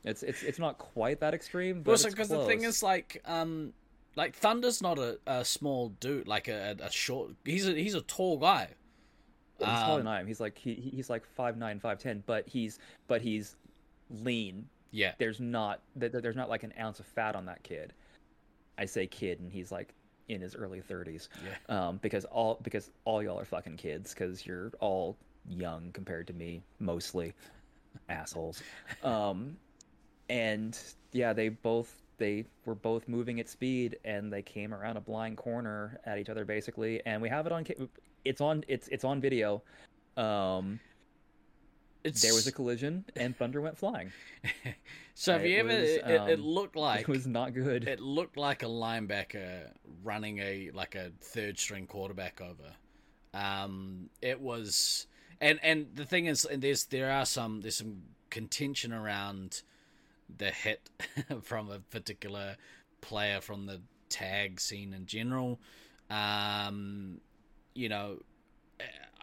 [0.03, 3.73] it's it's it's not quite that extreme, but Also, because the thing is, like, um,
[4.15, 7.31] like Thunder's not a, a small dude, like a, a short.
[7.45, 8.69] He's a he's a tall guy.
[9.59, 10.27] he's taller um, than I am.
[10.27, 13.55] He's like he he- he's like five nine, five ten, but he's but he's
[14.09, 14.67] lean.
[14.91, 17.93] Yeah, There's not there- there's not like an ounce of fat on that kid.
[18.77, 19.93] I say kid, and he's like
[20.29, 21.29] in his early thirties.
[21.69, 21.87] Yeah.
[21.87, 26.33] Um, because all because all y'all are fucking kids because you're all young compared to
[26.33, 27.33] me mostly,
[28.09, 28.61] assholes.
[29.03, 29.57] Um,
[30.33, 30.77] and
[31.11, 35.37] yeah, they both they were both moving at speed and they came around a blind
[35.37, 37.63] corner at each other basically, and we have it on
[38.25, 39.61] it's on it's it's on video.
[40.17, 40.79] Um,
[42.03, 44.11] it's there was a collision and Thunder went flying.
[45.13, 45.69] so have it you ever?
[45.69, 47.87] was, it, it um, looked like it was not good.
[47.87, 49.69] it looked like a linebacker
[50.03, 52.73] running a like a third string quarterback over.
[53.35, 55.05] Um, it was,
[55.39, 59.61] and and the thing is, and there's there are some there's some contention around
[60.35, 60.89] the hit
[61.41, 62.57] from a particular
[63.01, 65.59] player from the tag scene in general.
[66.09, 67.21] Um,
[67.73, 68.19] you know,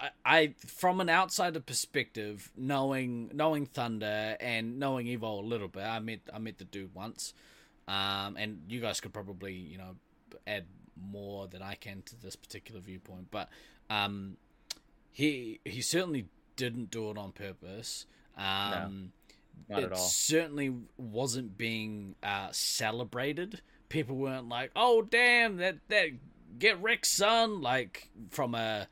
[0.00, 5.84] I, I from an outsider perspective, knowing knowing Thunder and knowing Evo a little bit,
[5.84, 7.34] I met I met the dude once,
[7.86, 9.96] um, and you guys could probably you know
[10.46, 10.66] add
[11.00, 13.48] more than I can to this particular viewpoint, but
[13.88, 14.36] um,
[15.12, 16.26] he he certainly
[16.56, 18.06] didn't do it on purpose.
[18.36, 19.12] Um,
[19.68, 19.98] not it at all.
[19.98, 23.60] certainly wasn't being uh, celebrated.
[23.88, 26.08] People weren't like, "Oh, damn, that that
[26.58, 28.88] get Rick son!" Like from a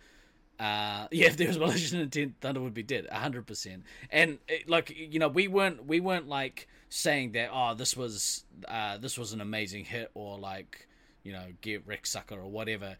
[0.58, 3.84] uh, yeah, if there was malicious intent, Thunder would be dead, hundred percent.
[4.10, 8.44] And it, like you know, we weren't we weren't like saying that oh this was
[8.66, 10.88] uh, this was an amazing hit or like
[11.22, 12.96] you know get Rick sucker or whatever.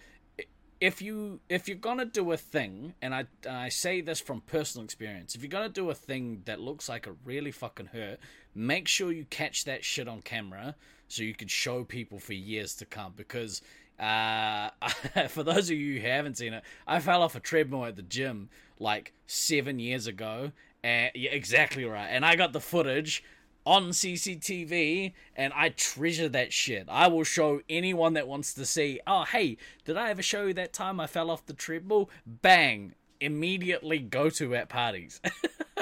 [0.81, 4.43] If you if you're gonna do a thing, and I and I say this from
[4.43, 8.21] personal experience, if you're gonna do a thing that looks like it really fucking hurt,
[8.55, 10.77] make sure you catch that shit on camera
[11.09, 13.63] so you can show people for years to come because
[13.99, 14.71] uh,
[15.29, 18.03] for those of you who haven't seen it, I fell off a treadmill at the
[18.03, 18.49] gym
[18.79, 20.53] like seven years ago.
[20.85, 22.07] And yeah, exactly right.
[22.07, 23.25] And I got the footage
[23.69, 26.87] on CCTV, and I treasure that shit.
[26.89, 28.99] I will show anyone that wants to see.
[29.07, 32.09] Oh, hey, did I ever show you that time I fell off the treadmill?
[32.25, 32.95] Bang!
[33.21, 35.21] Immediately go to at parties.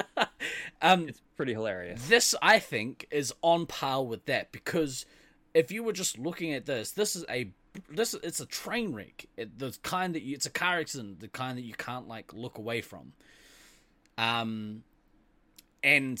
[0.81, 2.09] um, It's pretty hilarious.
[2.09, 5.05] this I think is on par with that because
[5.53, 7.53] if you were just looking at this, this is a
[7.89, 9.27] this it's a train wreck.
[9.37, 12.33] It, the kind that you, it's a car accident, the kind that you can't like
[12.33, 13.13] look away from.
[14.17, 14.83] Um,
[15.83, 16.19] and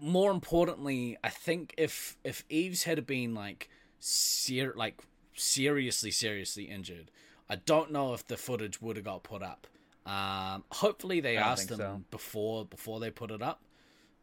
[0.00, 3.68] more importantly, I think if if Eves had been like
[3.98, 5.00] ser- like
[5.34, 7.10] seriously seriously injured,
[7.48, 9.66] I don't know if the footage would have got put up.
[10.06, 12.02] Um, hopefully they asked them so.
[12.10, 13.62] before before they put it up.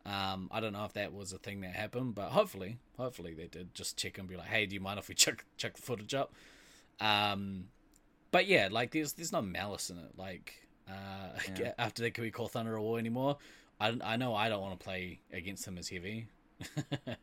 [0.06, 3.48] Um, I don't know if that was a thing that happened, but hopefully, hopefully they
[3.48, 5.82] did just check and be like, "Hey, do you mind if we check check the
[5.82, 6.34] footage up?"
[7.00, 7.66] Um,
[8.32, 10.12] but yeah, like there's there's no malice in it.
[10.18, 11.74] Like uh, Yeah.
[11.78, 13.38] after that, can we call Thunder a War anymore?
[13.80, 16.28] I I know I don't want to play against him as heavy.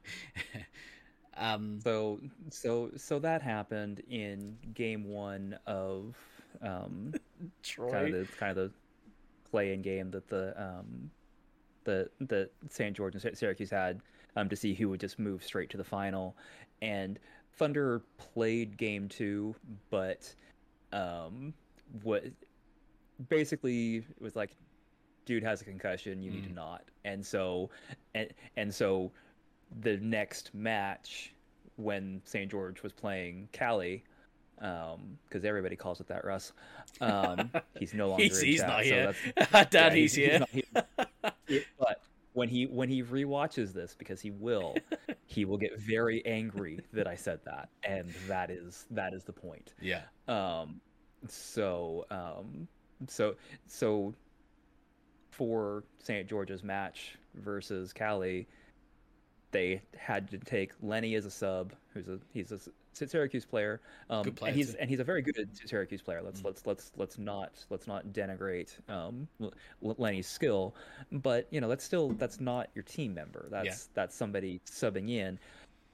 [1.36, 6.14] um, So so so that happened in game one of
[6.60, 7.14] um,
[7.62, 7.90] Troy.
[7.90, 8.70] kind of the kind of the
[9.50, 11.10] play-in game that the um,
[11.84, 12.96] the the St.
[12.96, 14.00] George and Syracuse had
[14.36, 16.36] um, to see who would just move straight to the final,
[16.80, 17.18] and
[17.56, 19.54] Thunder played game two,
[19.90, 20.32] but
[20.92, 21.52] um,
[22.02, 22.24] what
[23.28, 24.56] basically it was like,
[25.24, 27.70] dude has a concussion, you need to not, and so
[28.14, 29.10] and and so
[29.80, 31.34] the next match
[31.76, 32.50] when St.
[32.50, 34.04] George was playing Cali.
[34.58, 36.52] Because everybody calls it that, Russ.
[37.00, 37.50] Um,
[37.80, 39.14] he's no longer he's he's chat, not so here.
[39.52, 40.38] doubt yeah, he's, here.
[40.38, 40.62] not here.
[41.48, 42.00] It- but
[42.34, 44.76] when he when he rewatches this, because he will,
[45.26, 49.32] he will get very angry that I said that, and that is that is the
[49.32, 49.74] point.
[49.80, 50.02] yeah.
[50.28, 50.80] Um,
[51.28, 52.68] so um,
[53.08, 53.34] so
[53.66, 54.14] so
[55.32, 56.28] for St.
[56.28, 58.46] George's match versus Cali,
[59.50, 62.60] they had to take Lenny as a sub, who's a he's a
[62.94, 63.80] Syracuse player,
[64.10, 64.76] um, player, and he's too.
[64.80, 66.20] and he's a very good Syracuse player.
[66.22, 66.44] Let's Mm.
[66.44, 69.26] let's let's let's not let's not denigrate um,
[69.80, 70.74] Lenny's skill,
[71.10, 73.46] but you know that's still that's not your team member.
[73.50, 75.38] That's that's somebody subbing in,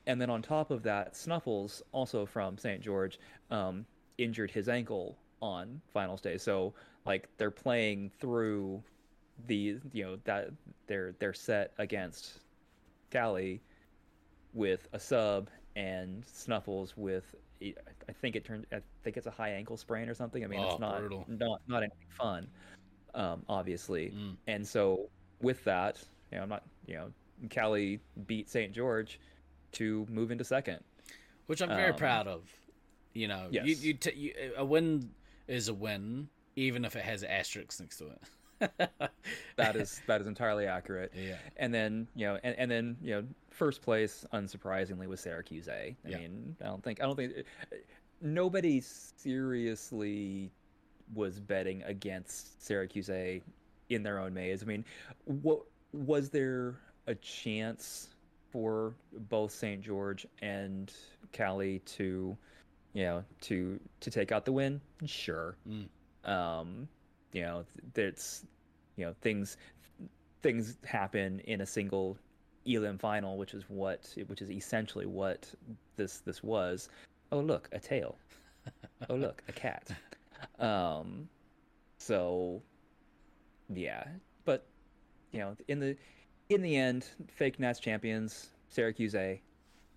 [0.08, 2.80] and then on top of that, Snuffles, also from St.
[2.80, 3.20] George,
[3.50, 3.86] um,
[4.18, 6.36] injured his ankle on finals day.
[6.38, 6.74] So
[7.06, 8.82] like they're playing through
[9.46, 10.50] the you know that
[10.86, 12.40] they're they're set against
[13.10, 13.60] Cali
[14.54, 19.50] with a sub and Snuffles with I think it turned I think it's a high
[19.50, 20.44] ankle sprain or something.
[20.44, 21.24] I mean Oh, it's not brutal.
[21.28, 22.48] not not anything fun,
[23.14, 24.10] um, obviously.
[24.16, 24.36] Mm.
[24.46, 25.08] And so
[25.40, 27.10] with that, you know, I'm not you know
[27.50, 28.72] Cali beat St.
[28.72, 29.20] George
[29.72, 30.80] to move into second.
[31.46, 32.42] which I'm very Um, proud of.
[33.14, 33.82] You know, you, yes.
[33.82, 35.10] you, t- you a win
[35.48, 38.20] is a win, even if it has asterisks next to it.
[39.56, 41.12] That is that is entirely accurate.
[41.16, 45.68] yeah, And then you know, and, and then you know, first place, unsurprisingly, was Syracuse.
[45.68, 45.96] A.
[46.04, 46.18] I Yeah.
[46.18, 47.32] mean, I don't think I don't think
[48.20, 50.50] nobody seriously
[51.14, 53.42] was betting against Syracuse A
[53.88, 54.62] in their own maze.
[54.62, 54.84] I mean,
[55.24, 55.60] what
[55.92, 56.74] was there
[57.06, 58.08] a chance
[58.50, 58.94] for
[59.28, 59.80] both St.
[59.80, 60.92] George and
[61.32, 62.36] Cali to,
[62.92, 64.80] you know, to to take out the win?
[65.06, 65.56] Sure.
[65.68, 65.88] Mm.
[66.30, 66.88] Um,
[67.32, 67.64] you know,
[67.94, 68.44] there's,
[68.96, 69.56] you know, things
[70.42, 72.16] things happen in a single
[72.66, 75.52] elim final, which is what which is essentially what
[75.96, 76.88] this this was.
[77.32, 78.16] Oh look, a tail.
[79.08, 79.90] Oh look, a cat.
[80.58, 81.28] Um,
[81.98, 82.62] so
[83.74, 84.04] yeah,
[84.44, 84.66] but
[85.32, 85.96] you know, in the
[86.48, 89.40] in the end, fake Nats champions, Syracuse A,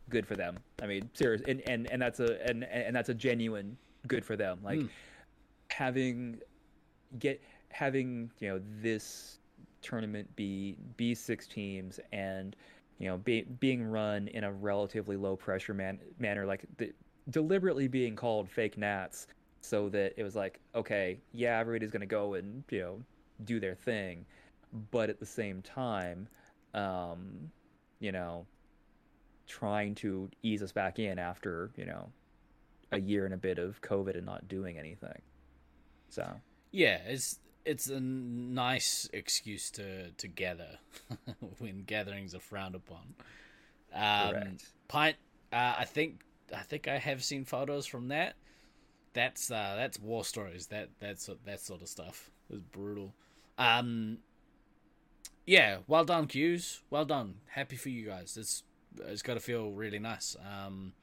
[0.10, 0.58] good for them.
[0.82, 3.78] I mean, serious, and and and that's a and and that's a genuine
[4.08, 4.60] good for them.
[4.64, 4.90] Like Mm.
[5.70, 6.40] having
[7.20, 9.40] get having you know this
[9.82, 12.56] tournament be be six teams and
[13.00, 16.92] you know be, being run in a relatively low pressure man, manner like the,
[17.30, 19.28] deliberately being called fake nats
[19.62, 23.02] so that it was like okay yeah everybody's going to go and you know
[23.44, 24.26] do their thing.
[24.92, 26.28] But at the same time
[26.74, 27.52] um
[28.00, 28.46] you know
[29.48, 32.08] trying to ease us back in after you know
[32.94, 35.22] a year and a bit of covid and not doing anything.
[36.10, 36.30] So
[36.72, 37.00] yeah.
[37.06, 40.80] It's it's a nice excuse to to gather
[41.60, 43.14] when gatherings are frowned upon.
[43.94, 44.66] Um, Correct.
[44.88, 45.16] Pint.
[45.54, 46.22] Uh, I think
[46.56, 48.36] I think I have seen photos from that.
[49.14, 50.68] That's uh, that's war stories.
[50.68, 53.14] That that's that sort of stuff is brutal.
[53.58, 54.20] Um,
[55.46, 56.82] yeah, well done, Q's.
[56.90, 57.36] Well done.
[57.48, 58.38] Happy for you guys.
[58.38, 58.64] It's
[59.00, 60.36] it's got to feel really nice.
[60.40, 60.94] Um,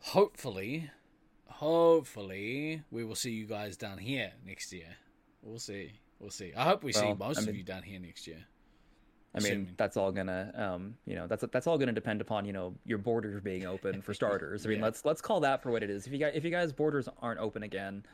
[0.00, 0.90] hopefully,
[1.52, 4.96] hopefully we will see you guys down here next year.
[5.42, 5.92] We'll see.
[6.18, 6.52] We'll see.
[6.56, 8.44] I hope we see most I of you down here next year.
[9.34, 9.74] I mean, Assuming.
[9.78, 12.98] that's all gonna, um, you know, that's that's all gonna depend upon you know your
[12.98, 14.66] borders being open for starters.
[14.66, 14.84] I mean, Yeah.
[14.84, 16.06] let's let's call that for what it is.
[16.06, 18.04] If you guys if you guys borders aren't open again,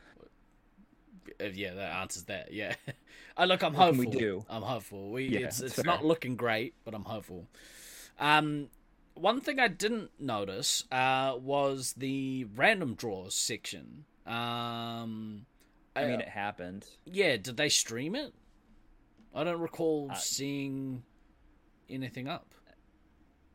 [1.41, 2.53] Uh, yeah, that answers that.
[2.53, 2.73] Yeah,
[3.37, 4.11] I look, I'm What hopeful.
[4.11, 4.45] we do?
[4.49, 5.11] I'm hopeful.
[5.11, 7.47] We Yeah, it's it's not looking great, but I'm hopeful.
[8.17, 8.69] Um,
[9.19, 14.05] one thing I didn't notice uh was the random draws section.
[14.25, 15.45] Um,
[15.95, 16.85] I mean, uh, it happened.
[17.05, 18.33] yeah, did they stream it?
[19.33, 21.03] I don't recall Uh, seeing
[21.89, 22.53] anything up.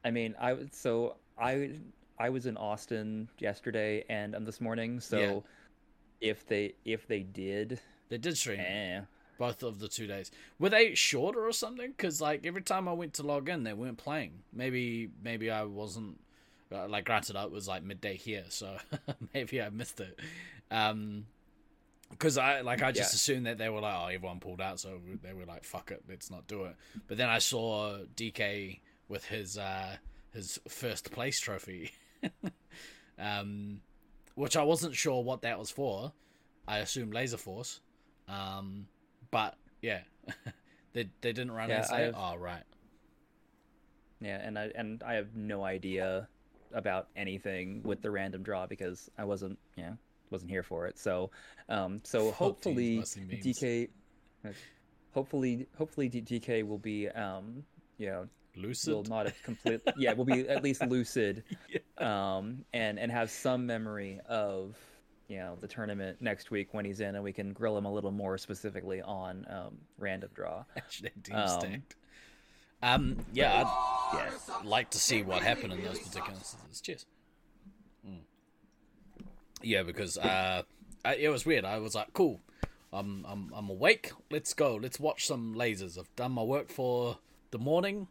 [0.05, 1.79] I mean, I so I
[2.19, 5.01] I was in Austin yesterday and um, this morning.
[5.01, 5.45] So
[6.21, 8.61] if they if they did, They did stream.
[8.61, 8.65] it.
[8.69, 9.01] eh,
[9.39, 10.31] both of the two days.
[10.59, 11.91] Were they shorter or something?
[11.91, 14.43] Because like every time I went to log in, they weren't playing.
[14.53, 16.21] Maybe maybe I wasn't.
[16.73, 18.77] Uh, like granted, it was like midday here, so
[19.35, 20.19] maybe I missed it.
[20.71, 21.27] Um,
[22.11, 23.17] because I like I just Yeah.
[23.17, 26.03] assumed that they were like, oh, everyone pulled out, so they were like, fuck it,
[26.09, 26.77] let's not do it.
[27.07, 29.97] But then I saw DK with his uh
[30.33, 31.93] his first place trophy,
[33.19, 33.81] um,
[34.35, 36.13] which I wasn't sure what that was for.
[36.67, 37.81] I assumed Laser Force,
[38.29, 38.87] um,
[39.35, 40.01] but yeah,
[40.93, 42.63] they they didn't run Yeah, I have- Oh right,
[44.21, 46.29] Yeah, and I and I have no idea
[46.73, 49.95] about anything with the random draw because I wasn't, yeah,
[50.31, 50.99] wasn't here for it.
[50.99, 51.31] So,
[51.69, 53.45] um, so hopefully geez, mostly memes.
[53.45, 53.89] DK,
[55.13, 57.65] hopefully, hopefully DK will be, um,
[57.99, 58.95] you know, lucid.
[58.95, 61.43] will not have complete, yeah, will be at least lucid,
[61.99, 64.77] um, and and have some memory of,
[65.29, 67.93] you know, the tournament next week when he's in, and we can grill him a
[67.93, 70.65] little more specifically on um, random draw.
[70.77, 71.97] Hashtag Um, stacked.
[72.83, 74.31] Um, yeah, I'd Yeah.
[74.69, 76.81] like to see what happened in those particular instances.
[76.83, 77.07] Cheers.
[78.07, 78.19] Mm.
[79.63, 80.63] Yeah, because uh,
[81.05, 81.65] I, it was weird.
[81.65, 82.41] I was like, cool.
[82.93, 84.13] I'm I'm I'm awake.
[84.31, 84.77] Let's go.
[84.77, 85.99] Let's watch some lasers.
[85.99, 87.19] I've done my work for
[87.51, 88.07] the morning.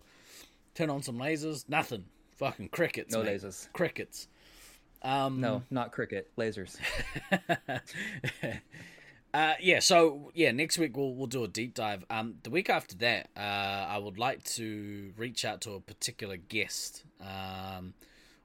[0.74, 1.70] Turn on some lasers.
[1.70, 2.06] Nothing.
[2.38, 3.14] Fucking crickets.
[3.14, 3.40] No mate.
[3.42, 3.72] lasers.
[3.74, 4.28] Crickets.
[5.04, 6.78] Um, No, not cricket, lasers.
[9.34, 12.06] uh, yeah, so yeah, next week we'll we'll do a deep dive.
[12.10, 16.38] Um, the week after that, uh, I would like to reach out to a particular
[16.38, 17.04] guest.
[17.22, 17.94] Um,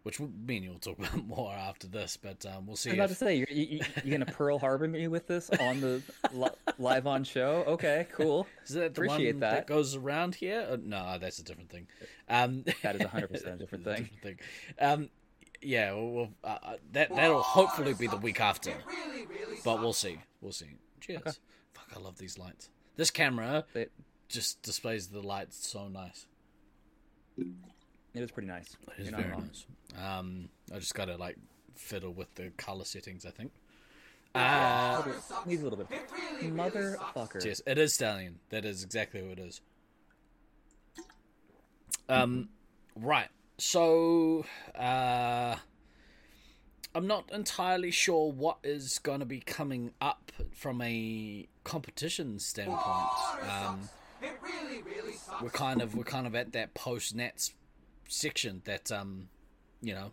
[0.05, 2.89] which will mean you'll talk about more after this, but um, we'll see.
[2.91, 5.81] I'm about If, to say, you're, you, you're gonna Pearl Harbor me with this on
[5.83, 6.01] the
[6.33, 6.49] li-
[6.79, 7.65] live on show.
[7.67, 8.47] Okay, cool.
[8.65, 9.67] is that the appreciate one that.
[9.67, 10.67] goes around here?
[10.71, 11.89] Uh, no, that's a different thing.
[12.29, 14.09] Um, That is 100% a different thing.
[14.23, 14.39] thing.
[14.81, 15.11] Um,
[15.63, 18.73] yeah, well, we'll, uh, uh, that that'll hopefully be the week after,
[19.65, 20.19] but we'll see.
[20.41, 20.77] We'll see.
[21.01, 21.41] Cheers.
[21.75, 22.69] Fuck, I love these lights.
[22.97, 23.93] This camera It,
[24.29, 26.27] just displays the lights so nice.
[27.39, 27.47] it
[28.23, 28.77] is pretty nice.
[28.99, 29.67] It is very nice.
[30.03, 31.37] Um, I just gotta like
[31.77, 33.25] fiddle with the color settings.
[33.25, 33.53] I think.
[34.35, 35.03] Uh,
[35.47, 35.89] Needs a little bit.
[36.43, 37.45] Motherfucker.
[37.45, 38.39] yes, it is stallion.
[38.51, 39.61] That is exactly what it is.
[42.09, 42.49] Um,
[42.95, 43.29] right.
[43.59, 44.45] So,
[44.77, 45.57] uh,
[46.95, 53.09] I'm not entirely sure what is going to be coming up from a competition standpoint.
[53.43, 53.89] Um,
[55.43, 57.53] we're kind of we're kind of at that post nats
[58.09, 59.29] section that um,
[59.83, 60.13] you know.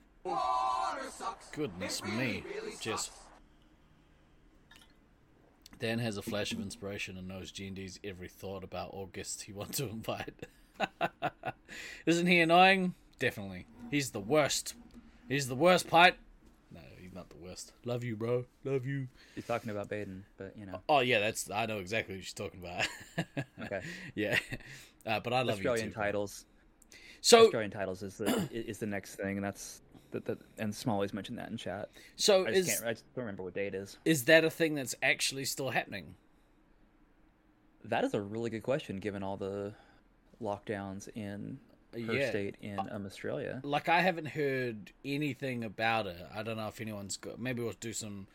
[1.51, 2.43] Goodness me,
[2.79, 3.11] just.
[5.79, 9.51] Than has a flash of inspiration and knows GND's every thought about all guests he
[9.51, 10.45] wants to invite.
[12.05, 12.95] Isn't he annoying?
[13.19, 13.65] Definitely.
[13.91, 14.73] He's the worst.
[15.29, 16.15] He's the worst, Pite.
[16.71, 17.71] No, he's not the worst.
[17.85, 18.45] Love you, bro.
[18.63, 19.07] Love you.
[19.35, 20.81] He's talking about Baden, but you know.
[20.89, 22.87] Oh yeah, that's I know exactly what she's talking about.
[23.63, 23.81] Okay.
[24.13, 24.37] yeah,
[25.05, 25.99] uh, but I love Australian you too.
[25.99, 26.45] titles.
[27.21, 31.13] So Australian titles is the is the next thing, and that's the, the and Smalley's
[31.13, 31.89] mentioned that in chat.
[32.15, 32.87] so I just is can't.
[32.89, 33.97] I just don't remember what it is.
[34.05, 36.15] is that a thing that's actually still happening?
[37.83, 39.73] That is a really good question, given all the
[40.41, 41.59] lockdowns in
[41.95, 42.29] her Yeah.
[42.29, 43.61] state in um, Australia.
[43.63, 46.17] like I haven't heard anything about it.
[46.33, 47.39] I don't know if anyone's got.
[47.39, 48.27] Maybe we'll do some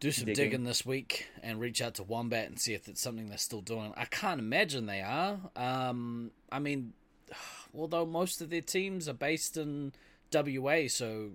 [0.00, 0.64] do some digging, Digging.
[0.64, 3.92] this week and reach out to Wombat and see if it's something they're still doing.
[3.96, 5.40] I can't imagine they are.
[5.56, 6.92] Um, I mean,
[7.76, 9.92] although most of their teams are based in
[10.32, 11.30] WA, so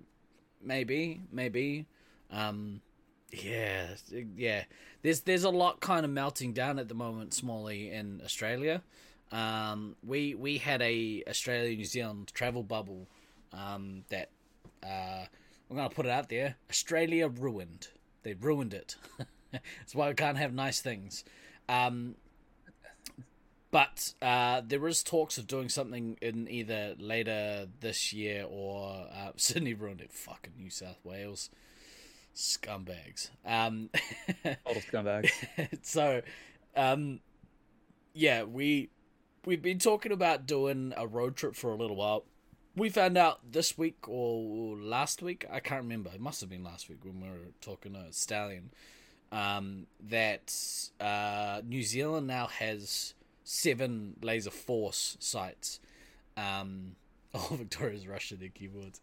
[0.62, 1.86] maybe, maybe.
[2.30, 2.80] Um,
[3.32, 3.88] yeah,
[4.36, 4.64] yeah.
[5.02, 8.82] There's there's a lot kind of melting down at the moment, Smalley in Australia.
[9.34, 13.08] Um, we we had a Australia New Zealand travel bubble
[13.52, 14.30] um, that
[14.80, 15.24] uh,
[15.68, 16.54] I'm gonna put it out there.
[16.70, 17.88] Australia ruined.
[18.22, 18.94] They ruined it.
[19.52, 21.24] That's why we can't have nice things.
[21.68, 22.14] Um,
[23.72, 29.32] but uh, there is talks of doing something in either later this year or uh,
[29.36, 30.12] Sydney ruined it.
[30.12, 31.50] Fucking New South Wales
[32.36, 33.30] scumbags.
[33.44, 33.90] Um,
[34.44, 35.30] Total scumbags.
[35.82, 36.22] so,
[36.76, 37.18] um,
[38.12, 38.90] yeah, we
[39.46, 42.24] we've been talking about doing a road trip for a little while.
[42.76, 46.10] We found out this week or last week, I can't remember.
[46.12, 48.70] It must have been last week when we were talking to Stallion.
[49.30, 50.54] Um, that
[51.00, 53.14] uh, New Zealand now has
[53.44, 55.80] seven laser force sites.
[56.36, 56.96] Um,
[57.34, 59.00] all Victoria's rushing their keyboards.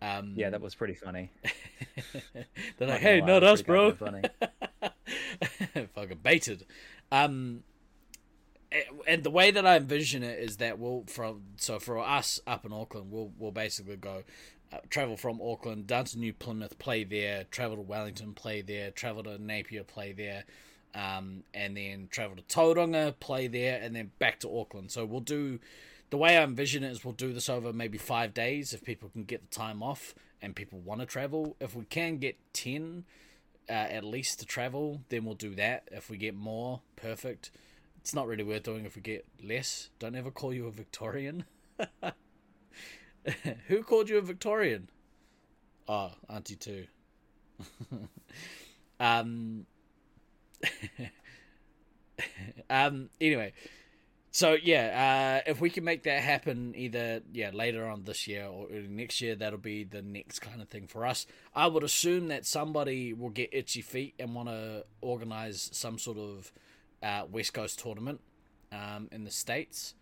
[0.00, 1.30] Um, Yeah, that was pretty funny.
[2.78, 3.92] they're like, hey, not us, bro.
[3.92, 4.22] funny.
[5.94, 6.66] fucking baited.
[7.10, 7.62] Um,
[9.06, 12.64] and the way that I envision it is that we'll from so for us up
[12.64, 14.24] in Auckland, we'll we'll basically go
[14.72, 18.90] uh, travel from Auckland down to New Plymouth, play there, travel to Wellington, play there,
[18.90, 20.44] travel to Napier, play there,
[20.94, 24.90] um, and then travel to Tauranga, play there, and then back to Auckland.
[24.90, 25.60] So we'll do
[26.10, 29.08] the way I envision it is we'll do this over maybe five days if people
[29.08, 31.56] can get the time off and people want to travel.
[31.60, 33.04] If we can get ten
[33.68, 35.88] uh, at least to travel, then we'll do that.
[35.90, 37.50] If we get more, perfect.
[38.04, 39.88] It's not really worth doing if we get less.
[39.98, 41.46] Don't ever call you a Victorian.
[43.68, 44.90] Who called you a Victorian?
[45.88, 46.84] Oh, Auntie too.
[49.00, 49.64] um.
[52.68, 53.08] um.
[53.22, 53.54] Anyway,
[54.30, 58.44] so yeah, uh, if we can make that happen, either yeah later on this year
[58.44, 61.26] or next year, that'll be the next kind of thing for us.
[61.54, 66.18] I would assume that somebody will get itchy feet and want to organize some sort
[66.18, 66.52] of
[67.04, 68.20] uh, West Coast tournament
[68.72, 69.94] um, in the states.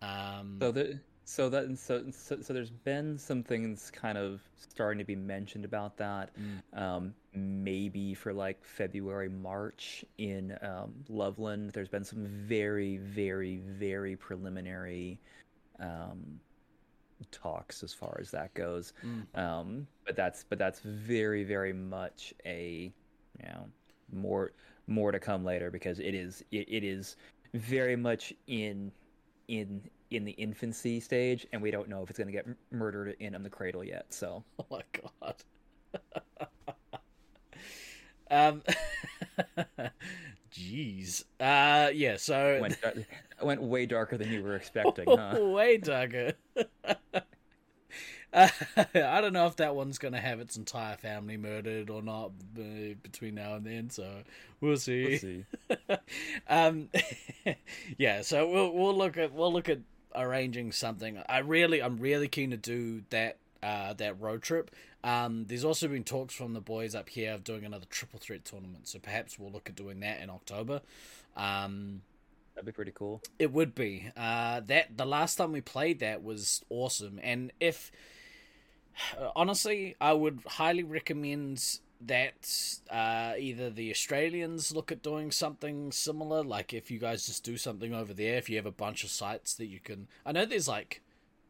[0.00, 4.98] Um, So the so that so, so so there's been some things kind of starting
[4.98, 6.30] to be mentioned about that.
[6.72, 11.70] Um, maybe for like February, March in um, Loveland.
[11.70, 15.20] There's been some very, very, very preliminary
[15.78, 16.40] um,
[17.30, 18.92] talks as far as that goes.
[19.34, 22.92] Um, but that's but that's very, very much a
[23.38, 23.68] you know
[24.12, 24.52] more
[24.86, 27.16] more to come later because it is it, it is
[27.54, 28.90] very much in
[29.48, 32.56] in in the infancy stage and we don't know if it's going to get m-
[32.70, 35.42] murdered in on the cradle yet so Oh my god.
[38.30, 38.62] um.
[40.52, 41.24] Jeez.
[41.40, 41.90] Uh.
[41.94, 42.16] Yeah.
[42.16, 42.58] So.
[42.60, 42.78] went,
[43.42, 46.32] went way darker than you were expecting huh Way darker.
[48.32, 48.48] Uh,
[48.94, 52.32] I don't know if that one's going to have its entire family murdered or not
[52.58, 54.08] uh, between now and then, so
[54.60, 55.44] we'll see.
[55.68, 55.96] We'll see.
[56.48, 56.88] um,
[57.98, 59.80] yeah, so we'll we'll look at we'll look at
[60.14, 61.22] arranging something.
[61.28, 64.70] I really I'm really keen to do that uh, that road trip.
[65.04, 68.44] Um, there's also been talks from the boys up here of doing another triple threat
[68.44, 70.80] tournament, so perhaps we'll look at doing that in October.
[71.36, 72.02] Um,
[72.54, 74.10] that'd be pretty cool it would be.
[74.16, 77.90] Uh, that the last time we played that was awesome, and if
[79.36, 86.42] honestly, I would highly recommend that uh, either the Australians look at doing something similar,
[86.42, 89.10] like if you guys just do something over there, if you have a bunch of
[89.10, 90.08] sites that you can.
[90.26, 91.02] I know there's like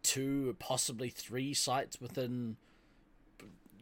[0.03, 2.57] two, possibly three sites within.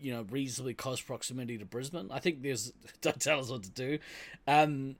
[0.02, 2.10] You know, reasonably close proximity to Brisbane.
[2.10, 2.72] I think there's.
[3.02, 3.98] Don't tell us what to do.
[4.46, 4.96] Um,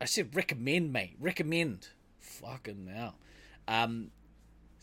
[0.00, 1.16] I said recommend, mate.
[1.18, 1.88] Recommend.
[2.20, 3.14] Fucking now.
[3.66, 4.10] Um,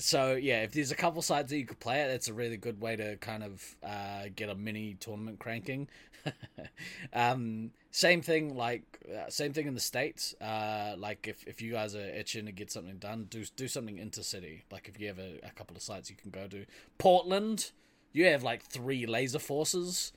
[0.02, 2.58] so yeah, if there's a couple sites that you could play at, that's a really
[2.58, 5.88] good way to kind of uh, get a mini tournament cranking.
[7.14, 10.34] um, same thing, like uh, same thing in the states.
[10.42, 13.98] Uh, like if, if you guys are itching to get something done, do do something
[13.98, 14.62] intercity.
[14.72, 16.66] Like if you have a, a couple of sites you can go to.
[16.98, 17.72] Portland,
[18.12, 20.14] you have like three laser forces.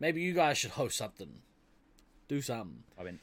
[0.00, 1.42] Maybe you guys should host something.
[2.28, 2.84] Do something.
[2.94, 3.18] probably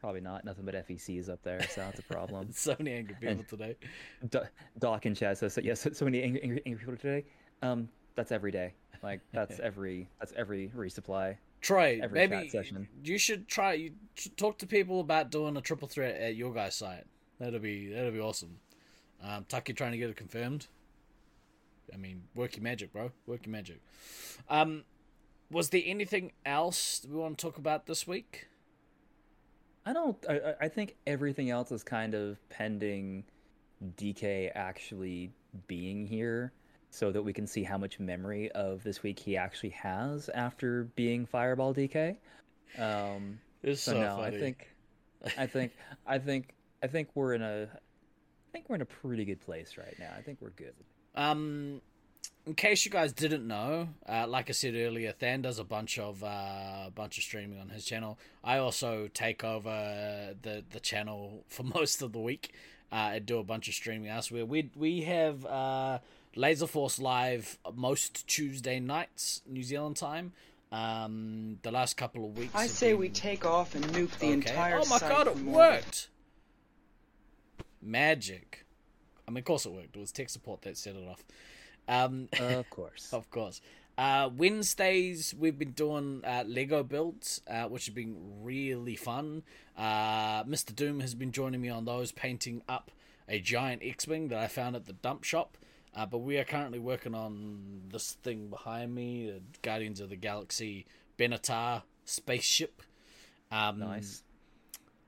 [0.00, 3.44] probably not nothing but fecs up there so that's a problem So many angry people
[3.48, 3.76] today.
[4.30, 4.40] Do-
[4.78, 7.24] doc and chat says yes so, so many angry, angry, angry people today
[7.62, 12.86] um that's every day like that's every that's every resupply Troy, every chat maybe session.
[13.02, 13.72] you should try.
[13.72, 13.92] You
[14.36, 17.04] talk to people about doing a triple threat at your guys' site.
[17.40, 18.58] That'll be that'll be awesome.
[19.22, 20.68] Um, Tuck, you trying to get it confirmed?
[21.92, 23.10] I mean, work your magic, bro.
[23.26, 23.80] Work your magic.
[24.48, 24.84] Um,
[25.50, 28.48] was there anything else we want to talk about this week?
[29.86, 30.16] I don't.
[30.28, 33.24] I, I- think everything else is kind of pending
[33.96, 35.30] DK actually
[35.68, 36.52] being here,
[36.90, 40.84] so that we can see how much memory of this week he actually has after
[40.96, 42.16] being Fireball DK.
[42.78, 44.36] Um, It's so, so, no, funny.
[44.36, 44.74] I think,
[45.38, 45.72] I think,
[46.06, 49.76] I think, I think we're in a, I think we're in a pretty good place
[49.78, 50.12] right now.
[50.16, 50.74] I think we're good.
[51.14, 51.80] Um,
[52.46, 55.98] in case you guys didn't know, uh, like I said earlier, Than does a bunch
[55.98, 58.18] of uh, bunch of streaming on his channel.
[58.44, 62.52] I also take over the the channel for most of the week
[62.92, 64.44] uh, and do a bunch of streaming elsewhere.
[64.46, 65.98] We we have uh,
[66.36, 70.32] Laser Force live most Tuesday nights, New Zealand time.
[70.72, 72.52] Um, the last couple of weeks.
[72.54, 74.32] I say we take off and nuke the Okay.
[74.32, 76.08] entire Oh my god, it worked!
[77.80, 78.64] Magic.
[79.26, 79.96] I mean, of course it worked.
[79.96, 81.22] It was tech support that set it off.
[81.88, 83.12] Um, Of course.
[83.12, 83.60] of course.
[83.98, 89.42] Uh, Wednesdays we've been doing uh, Lego builds, uh, which has been really fun.
[89.76, 90.74] Uh, Mr.
[90.74, 92.90] Doom has been joining me on those, painting up
[93.28, 95.56] a giant X-wing that I found at the dump shop.
[95.94, 100.16] Uh, but we are currently working on this thing behind me, the Guardians of the
[100.16, 100.84] Galaxy
[101.18, 102.82] Benatar spaceship.
[103.50, 104.22] Um, nice.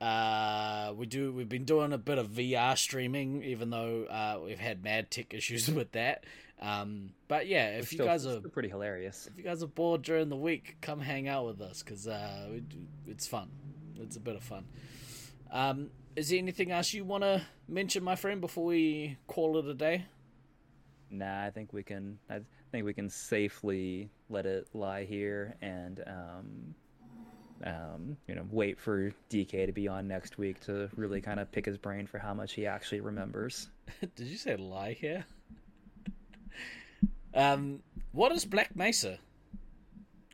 [0.00, 1.30] uh, we do.
[1.32, 5.34] We've been doing a bit of VR streaming, even though uh, we've had mad tech
[5.34, 6.24] issues with that.
[6.60, 9.26] Um, but yeah, if you Still- guys are pretty hilarious.
[9.28, 12.48] if you guys are bored during the week, come hang out with us because uh,
[12.68, 12.76] do-
[13.06, 13.48] it's fun.
[14.00, 14.64] It's a bit of fun.
[15.52, 19.66] Um, is there anything else you want to mention, my friend, before we call it
[19.66, 20.06] a day?
[21.10, 22.18] Nah, I think we can.
[22.28, 22.40] I
[22.72, 26.74] think we can safely let it lie here and, um,
[27.64, 31.50] um, you know, wait for DK to be on next week to really kind of
[31.50, 33.70] pick his brain for how much he actually remembers.
[34.16, 35.24] Did you say lie here?
[37.34, 37.80] Um,
[38.12, 39.18] what is Black Mesa?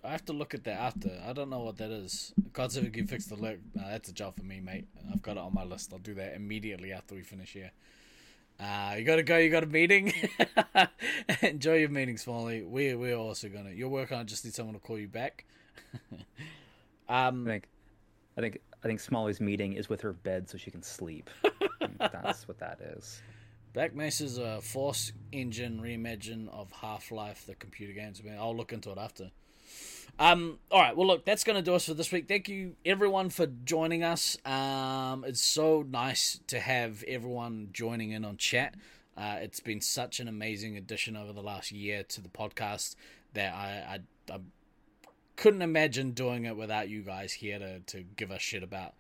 [0.04, 1.10] I have to look at that after.
[1.26, 2.34] I don't know what that is.
[2.52, 3.58] Gods if you can fix the look.
[3.74, 4.86] That's a job for me, mate.
[5.10, 5.92] I've got it on my list.
[5.92, 7.72] I'll do that immediately after we finish here.
[8.60, 9.38] Uh, you gotta go.
[9.38, 10.12] You got a meeting.
[11.42, 12.62] Enjoy your meeting, Smalley.
[12.62, 13.70] We we're also gonna.
[13.70, 14.26] You're working on.
[14.26, 15.44] Just need someone to call you back.
[17.08, 17.68] um, I think,
[18.36, 21.30] I think, I think Smalley's meeting is with her bed so she can sleep.
[21.98, 23.22] That's what that is.
[23.74, 28.22] Black is a Source engine reimagine of Half Life, the computer games.
[28.38, 29.32] I'll look into it after.
[30.16, 32.28] Um, all right, well, look, that's going to do us for this week.
[32.28, 34.38] Thank you, everyone, for joining us.
[34.46, 38.76] Um, it's so nice to have everyone joining in on chat.
[39.16, 42.94] Uh, it's been such an amazing addition over the last year to the podcast
[43.32, 43.98] that I,
[44.30, 44.38] I, I
[45.34, 48.94] couldn't imagine doing it without you guys here to, to give us shit about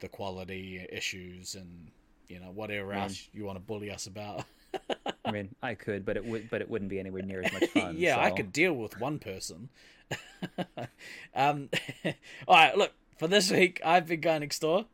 [0.00, 1.92] the quality issues and
[2.28, 3.04] you know whatever Man.
[3.04, 4.44] else you want to bully us about.
[5.24, 7.66] I mean, I could, but it would, but it wouldn't be anywhere near as much
[7.74, 7.94] fun.
[7.98, 9.68] yeah, I could deal with one person.
[11.34, 11.68] um,
[12.46, 13.80] all right, look for this week.
[13.84, 14.86] I've been going next door.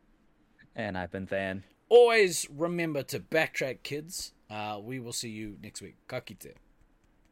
[0.75, 1.63] And I've been Than.
[1.89, 4.33] Always remember to backtrack, kids.
[4.51, 5.97] Uh, we will see you next week.
[6.09, 6.55] Kakite.